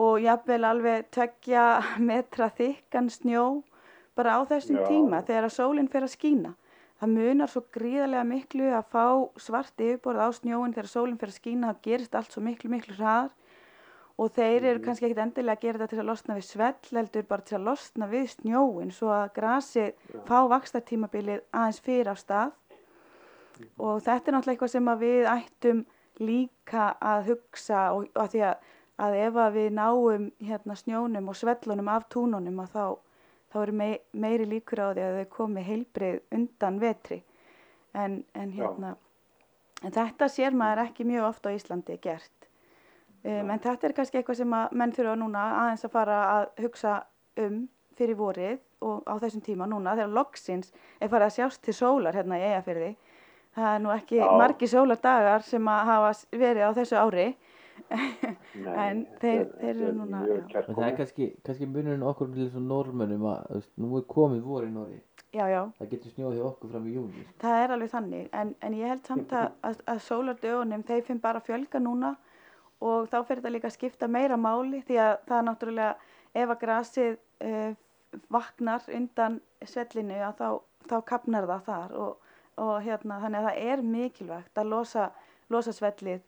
[0.00, 1.66] og jafnvel alveg tveggja
[2.08, 3.46] metra þykkan snjó
[4.18, 4.86] bara á þessum Já.
[4.88, 6.54] tíma þegar að sólinn fer að skína.
[7.02, 9.06] Það munar svo gríðarlega miklu að fá
[9.42, 12.94] svart yfirborð á snjóin þegar sólinn fer að skína, það gerist allt svo miklu, miklu
[12.98, 13.32] hraðar.
[14.20, 17.24] Og þeir eru kannski ekkit endilega að gera þetta til að losna við svell heldur
[17.26, 22.52] bara til að losna við snjóin svo að grasið fá vakstartímabilið aðeins fyrir af stað.
[23.80, 25.82] Og þetta er náttúrulega eitthvað sem að við ættum
[26.22, 28.68] líka að hugsa og, og því að,
[29.02, 32.84] að ef að við náum hérna snjónum og svellunum af túnunum að þá,
[33.52, 37.22] þá eru mei, meiri líkur á því að þau komi heilbrið undan vetri
[37.92, 38.96] en, en hérna
[39.82, 42.42] en þetta sér maður ekki mjög oft á Íslandi gert
[43.22, 46.46] Um, en þetta er kannski eitthvað sem að menn þurfa núna aðeins að fara að
[46.64, 46.94] hugsa
[47.38, 47.60] um
[47.94, 52.18] fyrir vorið og á þessum tíma núna þegar loksins er farið að sjást til sólar
[52.18, 52.88] hérna í Eyjafirði.
[53.54, 54.26] Það er nú ekki Já.
[54.40, 57.28] margi sólardagar sem að hafa verið á þessu ári.
[57.92, 60.20] En þeir- þeir eru er núna,
[60.52, 64.70] það er kannski, kannski munurinn okkur til þessum normönnum að nú er komið vor í
[64.72, 65.00] Nóri.
[65.32, 67.24] Það getur snjóð hjá okkur fram í júni.
[67.40, 68.26] það er alveg þannig.
[68.32, 72.16] En, en ég held samt að, að, að sólardögunum þeir finn bara fjölga núna
[72.82, 75.94] og þá fyrir þetta líka að skipta meira máli því að það er náttúrulega
[76.34, 77.16] ef að grasið
[77.46, 77.74] uh,
[78.32, 80.48] vaknar undan svellinu að þá,
[80.90, 82.18] þá kapnar það þar og
[82.60, 85.06] og hérna þannig að það er mikilvægt að losa,
[85.48, 86.20] losa svellið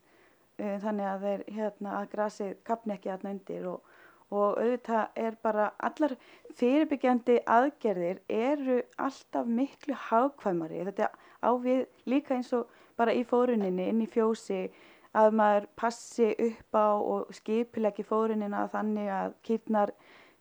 [0.58, 3.92] þannig að þeir hérna að grasið kapni ekki þarna undir og,
[4.30, 6.16] og auðvitað er bara allar
[6.58, 10.84] fyrirbyggjandi aðgerðir eru alltaf miklu hagkvæmari.
[10.90, 11.10] Þetta
[11.42, 14.68] á við líka eins og bara í fóruninni inn í fjósi
[15.14, 19.92] að maður passi upp á og skipilegi fórunina þannig að kýrnar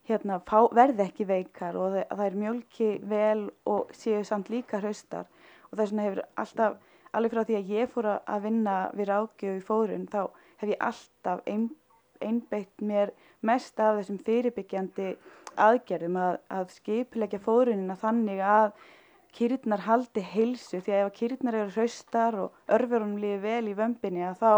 [0.08, 0.40] hérna,
[0.74, 5.30] verði ekki veikar og það, það er mjölki vel og séu samt líka hraustar.
[5.72, 6.80] Og þess vegna hefur alltaf,
[7.14, 10.20] alveg frá því að ég fór að vinna við rákjöf í fórun þá
[10.62, 11.70] hef ég alltaf ein,
[12.22, 15.14] einbeitt mér mest af þessum fyrirbyggjandi
[15.64, 18.72] aðgerðum að, að skipilegja fórunina þannig að
[19.34, 20.80] kýrnar haldi heilsu.
[20.82, 24.54] Því að ef kýrnar eru hraustar og örfurunum lífi vel í vömbinni að þá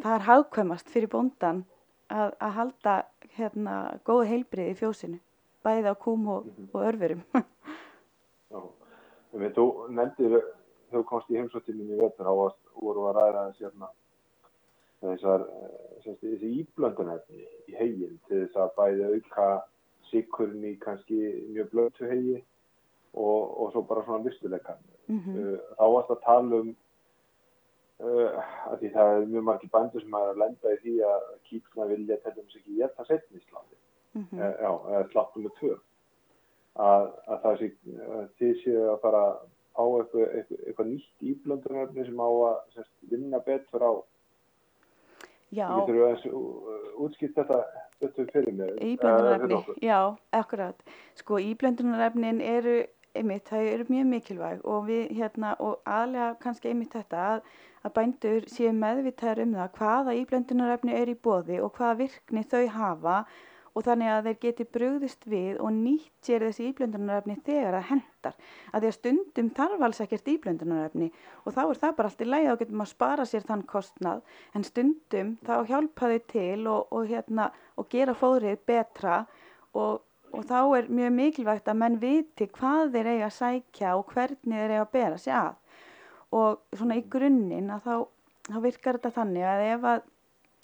[0.00, 1.64] það er hagkvæmast fyrir bóndan
[2.12, 2.94] að, að halda
[3.36, 3.76] hérna
[4.06, 5.20] góð heilbrið í fjósinu
[5.64, 7.22] bæði á kúm og, og örfurum
[8.52, 8.60] Já,
[9.56, 9.66] þú
[9.96, 10.38] nefndir
[10.92, 13.90] þau komst í heimsóttilinu í vetur á að voru að ræða hérna
[15.02, 15.44] þessar
[16.04, 19.48] þessi íblöndunarfni í heginn til þess að bæði auka
[20.10, 21.18] sikkurinn í kannski
[21.50, 22.38] mjög blötu hegi
[23.12, 24.76] og, og svo bara svona vistuleika
[25.06, 25.38] mm -hmm.
[25.38, 26.74] uh, þá varst að tala um
[28.00, 31.88] uh, að því það er mjög margir bændur sem að lenda í því að kýpna
[31.92, 33.76] vilja til dæmis ekki geta setni í slátti
[34.12, 34.38] mm -hmm.
[34.38, 35.74] uh, já, eða sláttum með tvö
[36.74, 37.72] að, að það sé
[38.18, 39.24] að þið séu að fara
[39.72, 43.92] á eitthvað, eitthvað, eitthvað nýtt íblöndunarfni sem á að semst, vinna betur á
[45.52, 45.66] Já.
[45.68, 46.22] Getur þú að
[47.04, 47.58] útskipt þetta,
[48.00, 48.70] þetta fyrir mér?
[48.86, 49.98] Íblöndunarefni, já,
[50.32, 50.78] akkurat.
[51.20, 52.78] Sko íblöndunarefnin eru,
[53.12, 57.52] einmitt, það eru mjög mikilvæg og við hérna, og aðlega kannski einmitt þetta að,
[57.84, 62.64] að bændur séu meðvitaður um það hvaða íblöndunarefni er í bóði og hvaða virkni þau
[62.78, 63.18] hafa
[63.72, 68.36] og þannig að þeir geti brugðist við og nýtt sér þessi íblöndunarefni þegar það hendar.
[68.72, 71.08] Að því að stundum þarf alls ekkert íblöndunarefni
[71.42, 74.22] og þá er það bara allt í lægi og getum að spara sér þann kostnað
[74.52, 77.48] en stundum þá hjálpa þau til og, og, hérna,
[77.80, 79.18] og gera fóðrið betra
[79.72, 80.04] og,
[80.36, 84.60] og þá er mjög mikilvægt að menn viti hvað þeir eiga að sækja og hvernig
[84.60, 85.56] þeir eiga að bera sig að.
[86.32, 87.96] Og svona í grunninn að þá,
[88.52, 90.08] þá virkar þetta þannig að ef að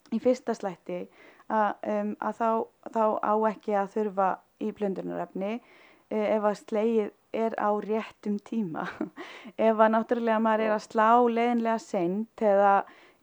[0.09, 1.03] í fyrsta slætti
[1.49, 2.49] að, um, að þá,
[2.93, 4.29] þá á ekki að þurfa
[4.59, 8.87] í blöndunarefni uh, ef að slegið er á réttum tíma.
[9.67, 12.73] ef að náttúrulega maður er að slá leðinlega sent eða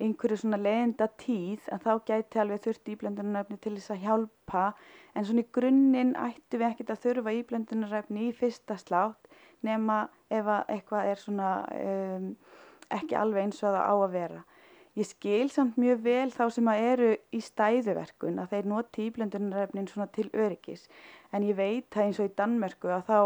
[0.02, 4.64] einhverju svona leðinda tíð en þá gæti alveg þurft íblöndunarefni til þess að hjálpa
[5.16, 9.30] en svona í grunninn ættu við ekkert að þurfa íblöndunarefni í fyrsta slátt
[9.64, 12.28] nema ef að eitthvað er svona um,
[12.92, 14.42] ekki alveg eins og það á að vera.
[14.96, 19.88] Ég skil samt mjög vel þá sem að eru í stæðuverkun að þeir noti íblöndunarefnin
[19.90, 20.86] svona til öryggis.
[21.36, 23.18] En ég veit að eins og í Danmörku að þá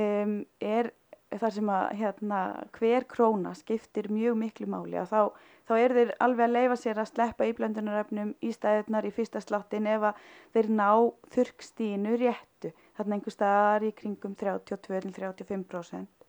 [0.00, 0.88] um, er
[1.34, 2.40] þar sem að hérna,
[2.78, 4.96] hver króna skiptir mjög miklu máli.
[5.02, 5.20] Og þá,
[5.68, 9.90] þá er þeir alveg að leifa sér að sleppa íblöndunarefnum í stæðunar í fyrsta slottin
[9.90, 10.26] ef að
[10.56, 10.90] þeir ná
[11.36, 12.72] þurkstínu réttu.
[12.96, 16.23] Þarna einhver staðar í kringum 32-35%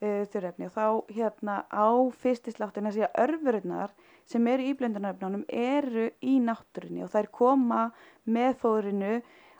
[0.00, 1.88] þurrefni og þá hérna á
[2.22, 3.94] fyrstisláttinu að segja örfurinnar
[4.28, 7.82] sem eru í blöndunarefnunum eru í náttúrunni og þær koma
[8.24, 9.18] með fóðrinu.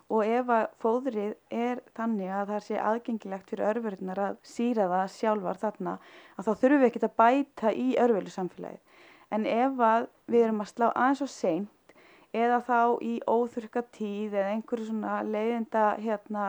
[0.09, 5.11] Og ef að fóðrið er þannig að það sé aðgengilegt fyrir örfurinnar að síra það
[5.13, 9.03] sjálfar þarna að þá þurfum við ekki að bæta í örfölu samfélagið.
[9.29, 11.95] En ef að við erum að slá aðeins og seint
[12.33, 16.49] eða þá í óþurka tíð eða einhverju svona leiðinda hérna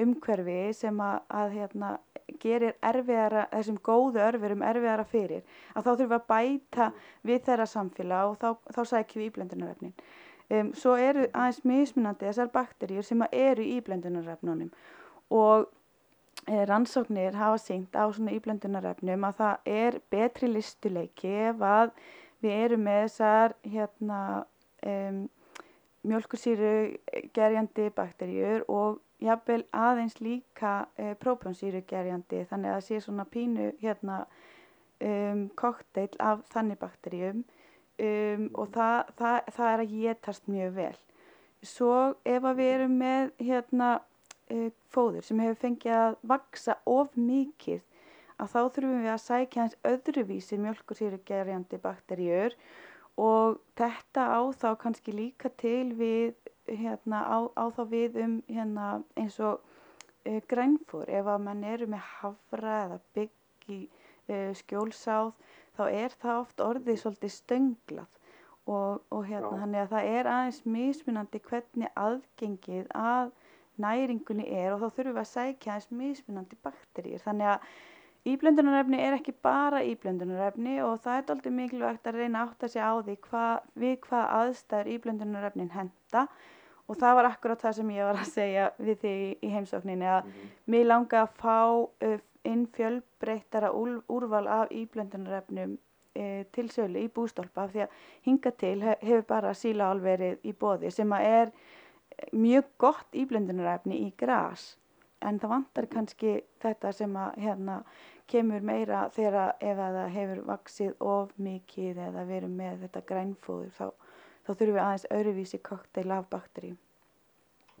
[0.00, 1.94] umhverfi sem að, að hérna,
[2.42, 5.42] gerir erfiðara, þessum góðu örfurum erfiðara fyrir,
[5.74, 6.90] að þá þurfum við að bæta
[7.26, 9.94] við þeirra samfélag og þá, þá sækjum við íblendunarefnin.
[10.50, 14.72] Um, svo eru aðeins mismunandi þessar bakteríur sem eru í íblendunarefnunum
[15.30, 15.68] og
[16.48, 21.92] e, rannsóknir hafa syngt á svona íblendunarefnum að það er betri listuleiki ef að
[22.42, 24.20] við erum með þessar hérna,
[24.90, 25.20] um,
[26.10, 26.74] mjölkursýru
[27.36, 34.20] gerjandi bakteríur og jafnvel aðeins líka e, própjónsýrugerjandi þannig að það sé svona pínu hérna
[35.00, 37.42] um, kokteil af þannig bakteríum
[38.00, 40.96] um, og það, það, það er að getast mjög vel.
[41.60, 41.94] Svo
[42.24, 43.90] ef að við erum með hérna
[44.48, 47.82] e, fóður sem hefur fengið að vaksa of mikið
[48.40, 52.56] að þá þurfum við að sækja hans öðruvísi mjölkursýrugerjandi bakteríur
[53.20, 56.32] og þetta á þá kannski líka til við
[56.68, 59.60] hérna, á, á þá við um hérna, eins og
[60.26, 61.08] uh, grænfór.
[61.08, 63.80] Ef að mann eru með hafra eða bygg í
[64.30, 65.32] uh, skjólsáð
[65.78, 68.16] þá er það oft orðið svolítið stönglað.
[68.70, 73.30] Og, og hérna þannig að það er aðeins mismunandi hvernig aðgengið að
[73.80, 77.22] næringunni er og þá þurfum við að sækja aðeins mismunandi bakteríur.
[77.24, 77.70] Þannig að
[78.28, 82.82] íblöndunarefni er ekki bara íblöndunarefni og það er aldrei mikilvægt að reyna að átta sig
[82.84, 83.44] á því hva,
[83.80, 86.26] við hvað aðstæður íblöndunarefnin henda
[86.90, 90.24] og það var akkurat það sem ég var að segja við þig í, heimsókninni að
[90.24, 90.50] mm -hmm.
[90.74, 95.78] mér langa að fá uh, inn fjölbreyttara úr, úrval af íblöndunarefnum
[96.16, 97.88] uh, til sölu í bústólpa því að
[98.26, 101.52] hinga til hef, hefur bara síla álverið í bóði sem að er
[102.32, 104.76] mjög gott íblöndunarefni í græs
[105.20, 107.80] en það vantar kannski þetta sem að hérna
[108.30, 113.88] kemur meira þegar ef það hefur vaksið of mikið eða verið með þetta grænfóður þá,
[114.46, 116.78] þá þurfum við aðeins öðruvísi kokteil af bakteríum.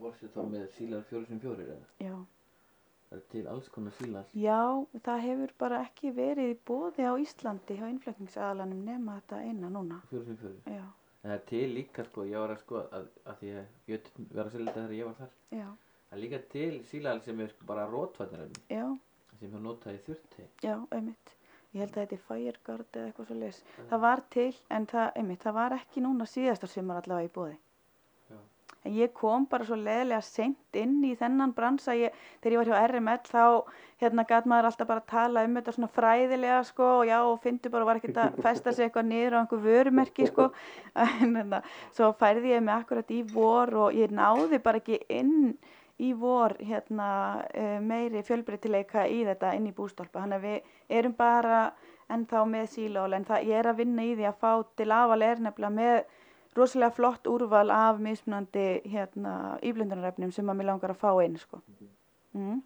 [0.00, 1.88] Varsið þá með sílar 404 eða?
[2.00, 2.14] Já.
[3.10, 4.32] Það er til alls konar sílar?
[4.38, 4.60] Já,
[5.02, 9.98] það hefur bara ekki verið í bóði á Íslandi á innflökningsaðalanum nema þetta eina núna.
[10.12, 10.52] 404?
[10.76, 10.84] Já.
[11.20, 14.52] En það er til líka sko, ég var að sko að, að ég verði að
[14.54, 15.34] selja þetta þegar ég var þar.
[15.58, 15.66] Já.
[16.10, 18.64] Það er líka til sílaðal sem er bara rótvætnarefni.
[18.66, 18.86] Já.
[19.38, 20.46] Sem er notað í þurrti.
[20.64, 21.34] Já, einmitt.
[21.70, 23.60] Ég held að þetta er Fireguard eða eitthvað svo les.
[23.76, 23.84] Ja.
[23.92, 27.32] Það var til en það, einmitt, það var ekki núna síðastar sem var allavega í
[27.36, 27.54] bóði.
[28.32, 28.40] Já.
[28.80, 31.94] En ég kom bara svo leðilega seint inn í þennan bransa.
[31.94, 33.42] Ég, þegar ég var hjá RML þá
[34.02, 37.42] hérna gæt maður alltaf bara að tala um þetta svona fræðilega sko og já og
[37.46, 40.50] fyndu bara var ekkert að festa sig eitthvað niður á einhver vörumerki sko.
[41.06, 41.62] En hérna,
[41.94, 45.54] svo færði ég mig akkurat í vor og ég náði bara ekki inn
[46.00, 47.10] í vor hérna,
[47.52, 50.22] uh, meiri fjölbreytileika í þetta inn í bústólpa.
[50.22, 51.60] Þannig að við erum bara
[52.10, 55.20] ennþá með sílól en það, ég er að vinna í því að fá til afal
[55.22, 56.00] er nefnilega með
[56.56, 61.62] rosalega flott úrval af mismunandi hérna, íblöndunarefnum sem að mér langar að fá einu sko.
[62.34, 62.60] Mm.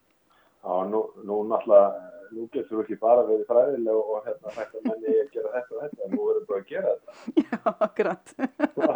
[0.64, 1.88] Já, nú, nú náttúrulega,
[2.32, 5.52] nú getur við ekki bara verið fræðileg og, og hérna þetta menni ég að gera
[5.58, 7.10] þetta og þetta, nú erum við bara að gera þetta.
[7.44, 7.58] Já,
[7.88, 8.26] akkurat.
[8.80, 8.92] Já,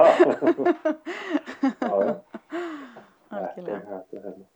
[2.09, 2.88] já.
[3.31, 4.03] Algjörlega.
[4.13, 4.47] Hérna.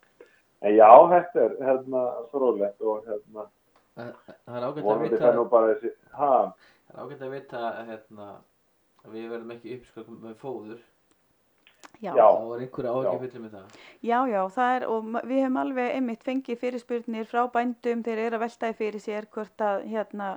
[0.62, 3.48] En já, þetta er hérna frólægt og hérna
[3.92, 5.34] Það er ágætt að vita það
[6.16, 6.54] Það
[6.92, 8.28] er ágætt að vita hérna
[9.02, 10.80] að við verðum ekki uppskakkum með fóður
[12.02, 12.12] Já.
[12.16, 12.24] Já.
[12.24, 16.24] þá var einhverja fullið með það Já, já, það er, og við hefum alveg einmitt
[16.26, 20.30] fengið fyrirspurnir frá bændum, þeir eru að veltaði fyrir sér hvort að hérna,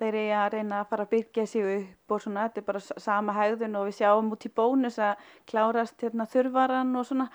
[0.00, 3.02] þeir eru að reyna að fara að byggja sig upp og svona, þetta er bara
[3.06, 7.28] sama hegðun og við sjáum út í bónus að klárast hérna þurvaran og svona,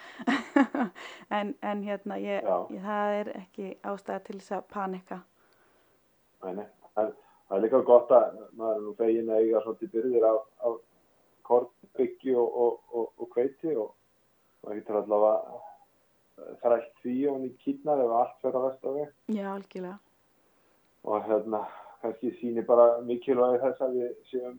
[1.38, 5.22] en, en hérna, ég, ég, það er ekki ástæða til þess að panika.
[6.46, 7.14] nei, það,
[7.48, 10.82] það er líka gott að maður er nú fegin að eiga svolítið byrðir af, af
[11.46, 13.94] kornbyggi og, og, og, og kveiti og
[14.66, 15.64] maður getur allavega
[16.62, 19.98] þrætt því og hann í kýtnar ef allt fer að vest af veg Já, algjörlega.
[21.06, 21.62] og hérna
[22.06, 24.58] kannski sýnir bara mikilvægi þess að við séum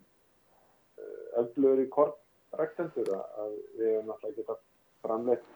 [1.42, 4.58] öflugur í kornræktendur að, við hefum náttúrulega geta
[5.04, 5.46] framleitt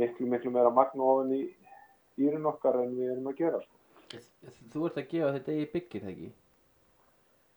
[0.00, 1.42] miklu, miklu meira magn ofan í
[2.18, 3.60] dýrin okkar en við erum að gera.
[3.64, 4.22] Sko.
[4.72, 6.32] Þú ert að gefa þetta eigi byggir það ekki?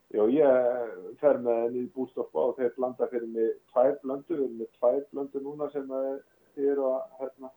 [0.08, 4.44] Já, ég fer með henni í bústoffa og þeir blanda fyrir mig tvær blöndu, við
[4.46, 5.90] erum með tvær blöndu núna sem
[6.56, 7.50] þið eru að, hérna,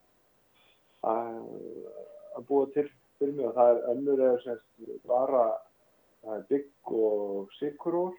[1.12, 2.90] að búa til
[3.22, 5.46] fyrir mig og það er önnur eða semst bara
[6.24, 8.14] það er bygg og sikurór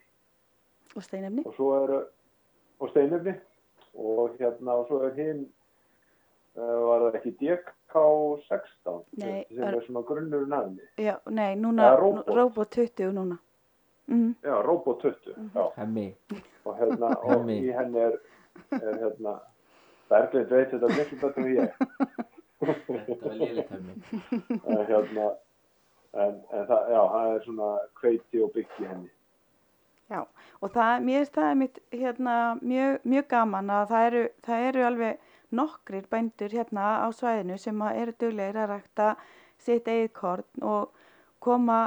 [0.95, 1.43] Og steinefni?
[1.45, 2.05] og er
[2.79, 3.33] og steinefni
[3.95, 5.43] og hérna og svo er hinn
[6.57, 11.55] uh, var það ekki DK16 Nei, sem er- er svona grunnurinn að henni Já, nei,
[11.55, 11.95] núna.
[11.99, 13.37] Robot 20 núna.
[14.07, 15.49] Mm já, Robot 20 Mhm.
[15.55, 16.15] já, Hemmi
[16.65, 17.59] og hérna og Hemmi.
[17.61, 18.17] í henni er,
[18.71, 19.39] er hérna
[20.09, 21.71] Berglind veit þetta miklu betur en ég
[22.63, 23.93] Þetta var lélitt hemmi
[24.91, 25.31] hérna
[26.13, 29.11] en, en það, já, það er svona kveiti og bygg í henni.
[30.11, 30.19] Já,
[30.61, 34.83] og það, mér finnst það einmitt, hérna, mjög, mjög gaman að það eru, það eru
[34.89, 39.07] alveg nokkrir bændur hérna á svæðinu sem eru duglegir að rækta
[39.61, 41.03] sitt eigið korn og
[41.43, 41.79] koma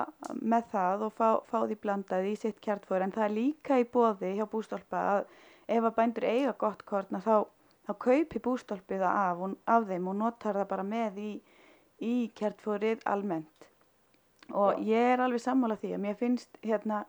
[0.42, 3.86] með það og fá, fá því blandað í sitt kjartfóður en það er líka í
[3.92, 5.22] bóði hjá bústólpa að
[5.76, 7.46] ef að bændur eiga gott korn þá,
[7.86, 9.44] þá kaupi bústólpi það af,
[9.76, 11.32] af þeim og notar það bara með í,
[12.00, 13.70] í kjartfóðrið almennt
[14.54, 17.02] og ég er alveg sammála því að mér finnst hérna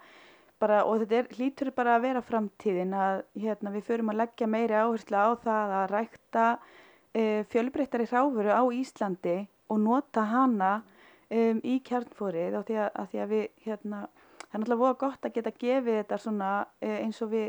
[0.62, 4.50] bara, og þetta er, hlýtur bara að vera framtíðin að hérna, við förum að leggja
[4.50, 9.38] meiri áherslu á það að rækta uh, fjölbreyttari hráfuru á Íslandi
[9.70, 10.72] og nota hana
[11.30, 14.02] um, í kjarnfórið á því að, að því að við hérna,
[14.42, 17.48] það er náttúrulega voða gott að geta gefið þetta svona uh, eins og við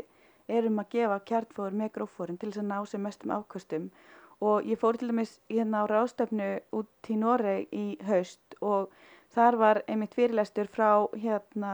[0.49, 3.91] erum að gefa kjarnfóður með grófórin til þess að ná sem mestum afkvöstum
[4.39, 8.93] og ég fór til dæmis hérna á ráðstöfnu út í Noreg í haust og
[9.35, 11.73] þar var einmitt fyrirlestur frá hérna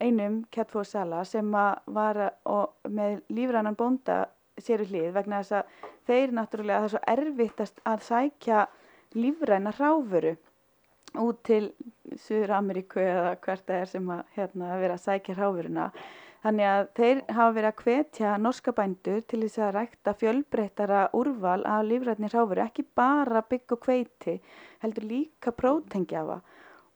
[0.00, 1.52] einum kjartfóðsala sem
[1.98, 2.18] var
[2.88, 4.24] með lífrannan bónda
[4.60, 8.66] sér í hlið vegna þess að þeir náttúrulega það er svo erfittast að sækja
[9.16, 10.36] lífræna ráfuru
[11.22, 11.70] út til
[12.20, 15.86] Suður Ameríku eða hvert það er sem að hérna, vera að sækja hráfuruna.
[16.46, 21.64] Þannig að þeir hafa verið að hvetja norska bændur til þess að rækta fjölbreyttara úrval
[21.66, 24.36] af lífrætni hráfuru, ekki bara bygg og hveiti,
[24.84, 26.36] heldur líka prótengjafa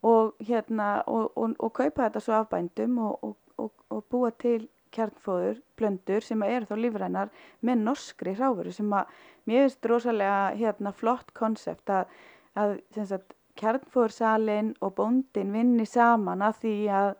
[0.07, 6.23] og, hérna, og, og, og kaupa þetta svo af bændum og búa til kjarnfóður, blöndur
[6.23, 7.33] sem eru þá lífrænar
[7.67, 9.11] með norskri hráfuru sem að
[9.49, 12.07] mér finnst rosalega hérna, flott konsept að,
[12.55, 12.77] að
[13.11, 17.11] sagt, kjarnfóðursalinn og bóndin vinni saman að því að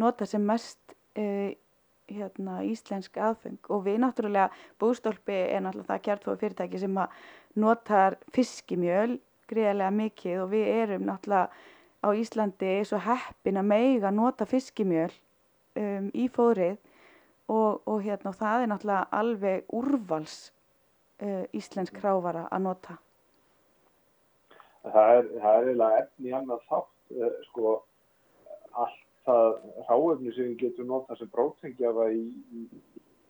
[0.00, 1.50] nota sem mest uh,
[2.10, 4.50] hérna, íslensk aðfeng og við náttúrulega,
[4.80, 7.00] bústólpi er náttúrulega það kjartfóðu fyrirtæki sem
[7.58, 9.18] notar fiskimjöl
[9.50, 10.38] greiðlega mikið.
[10.44, 11.50] Og við erum náttúrulega
[12.00, 15.10] á Íslandi svo heppin að meiga nota fiskimjöl
[15.76, 16.78] um, í fóðrið.
[17.50, 20.36] Og, og hérna, það er náttúrulega alveg úrvals
[21.22, 22.98] uh, íslensk krávara að nota.
[24.80, 27.72] Það er, það er efni annað þátt, uh, sko,
[28.72, 29.50] allt það
[29.88, 32.24] ráefni sem við getum notað sem brótengjafa í,
[32.56, 32.64] í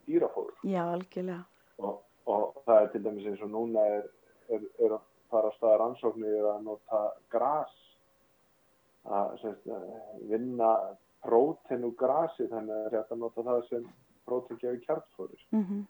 [0.09, 0.57] dýrafóður.
[0.69, 1.45] Já, algjörlega.
[1.81, 4.09] Og, og það er til dæmis eins og núna er,
[4.53, 7.77] er, er að fara að staða rannsóknir að nota gras,
[9.11, 9.71] að semst,
[10.29, 10.75] vinna
[11.25, 13.89] próten úr grasi þannig að að nota það sem
[14.29, 15.47] brótengjafi kjartfóður.
[15.55, 15.87] Mm -hmm.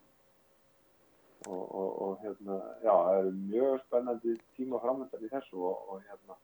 [1.48, 6.36] og, og, og hérna, já, það eru mjög spennandi tíma framöndar í þessu og hérna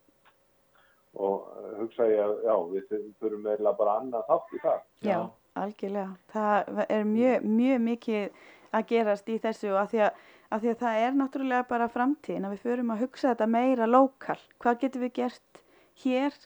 [1.17, 4.79] og eh, hugsa ég að já, við þurfum eiginlega bara annað þátt í það.
[5.01, 5.19] Já, já
[5.57, 6.15] algjörlega.
[6.33, 8.41] Það er mjög, mjög mikið
[8.77, 11.89] að gerast í þessu og að því að, að því að það er náttúrulega bara
[11.91, 14.39] framtíðin að við förum að hugsa þetta meira lokal.
[14.61, 15.61] Hvað getum við gert
[16.03, 16.39] hér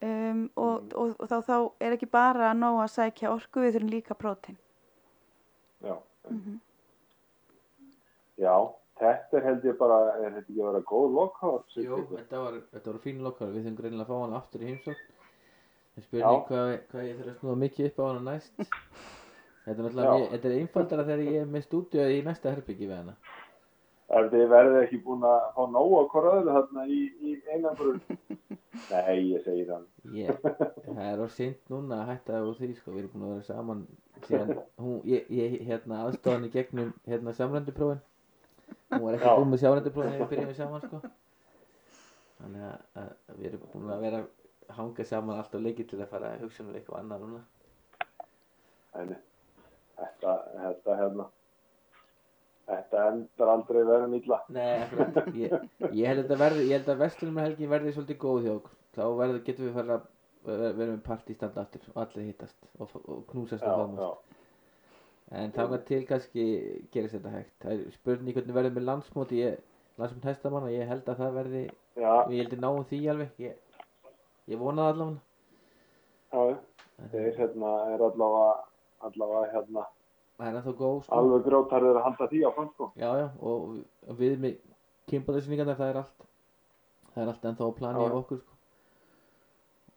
[0.00, 0.92] um, og, mm.
[1.02, 1.56] og, og þá, þá
[1.86, 4.60] er ekki bara að ná að sækja orku, við þurfum líka prótein.
[5.84, 5.96] Já.
[6.30, 6.60] Mm -hmm.
[8.40, 8.56] Já,
[8.94, 11.62] Þetta er held ég bara, er þetta ekki að vera góð lokkar?
[11.82, 14.68] Jú, þetta var, þetta var fín lokkar, við þurfum greinilega að fá hann aftur í
[14.70, 15.08] heimsókn.
[15.94, 18.54] Það spurning hvað, hvað ég þurfa að snúða mikið upp á hann næst.
[19.64, 22.96] Þetta er náttúrulega, þetta er einfaldara þegar ég er með stúdíu í næsta herbyggi við
[23.00, 23.16] hana.
[24.14, 28.00] Ef þið verðið ekki búin að fá nóg á korraðu þarna í, í einangrun.
[28.92, 29.84] Nei, ég segir það.
[30.14, 30.38] Yeah.
[30.86, 33.32] Það er á sint núna að hætta það úr því, sko, við erum búin að
[33.34, 33.86] vera saman
[34.28, 34.50] síðan,
[34.84, 36.04] hún, ég, ég hérna
[38.94, 41.00] hún var ekki búin með sjárendurprófin þegar við byrjum saman sko.
[42.40, 46.12] þannig að, að við erum búin að vera að hanga saman alltaf leikið til að
[46.12, 47.42] fara að hugsa um eitthvað annað núna.
[48.94, 49.16] Æni,
[49.98, 51.30] þetta, þetta hérna
[52.68, 54.84] þetta endar aldrei verið nýlla Nei,
[55.42, 55.54] ég,
[55.92, 56.44] ég held að
[56.94, 58.76] að vestlunumhelgin verði svolítið góð hjá okkur.
[58.94, 60.06] Þá verður, getum við fara að
[60.44, 64.33] vera með partistanda aftur og allir hittast og, og knúsast og faðmast
[65.30, 66.44] en þá til kannski
[66.92, 67.54] gerist þetta hægt.
[67.62, 69.40] Það er spurning hvernig verður með landsmóti
[69.98, 71.64] landsmóti hestamann og ég held að það verði
[71.96, 72.12] Já.
[72.30, 73.34] ég held að náum því alveg.
[73.38, 73.80] Ég,
[74.50, 75.20] ég vonaði allavega.
[76.34, 76.56] Já,
[77.12, 78.54] þeir hérna er allavega
[79.04, 79.84] allavega hérna
[80.38, 81.18] það er ennþá góð sko.
[81.18, 82.90] alveg grótarður að halda því á fann sko.
[82.98, 83.76] Já já og,
[84.18, 84.56] við með
[85.10, 86.26] kynbáðisningarna það er allt
[87.14, 88.56] það er allt ennþá á plani af okkur sko.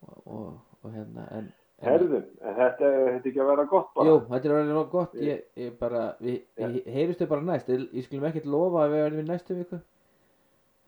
[0.07, 0.51] og, og,
[0.83, 1.49] og hérna en
[1.85, 4.09] Herðum, þetta er ekki að vera gott bara?
[4.09, 7.83] Jú, þetta er að vera gott, ég, ég bara, við, ég, heyristu bara næst, ég,
[7.93, 9.79] ég skulum ekkert lofa að við verðum í næstu viku,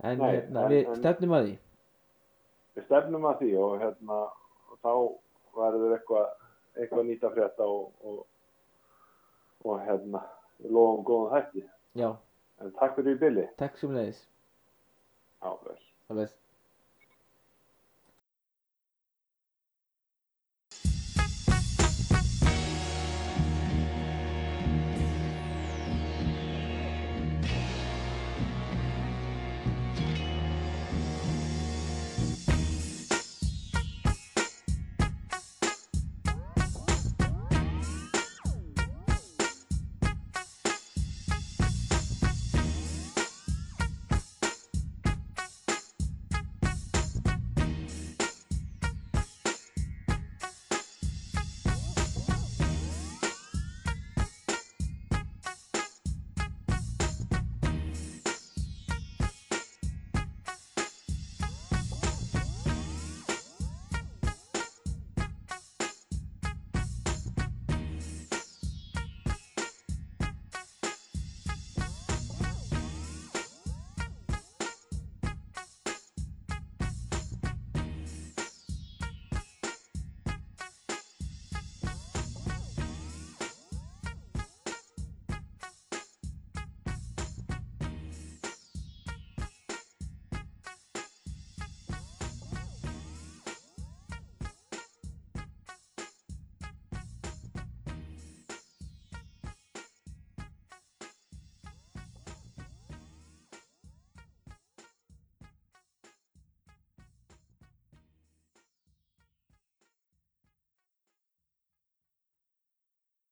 [0.02, 1.54] en Nei, hérna, en, við stefnum að því.
[2.80, 4.18] Við stefnum að því og hérna,
[4.72, 4.92] og þá
[5.60, 6.34] verður eitthvað,
[6.80, 8.20] eitthvað nýta frétta og, og,
[9.70, 10.26] og hérna,
[10.64, 11.68] við lofum góðan hætti.
[12.02, 12.10] Já.
[12.60, 13.46] En takk fyrir í bylli.
[13.62, 14.26] Takk sem leiðis.
[15.44, 15.78] Já, vel.
[16.10, 16.40] Það veist.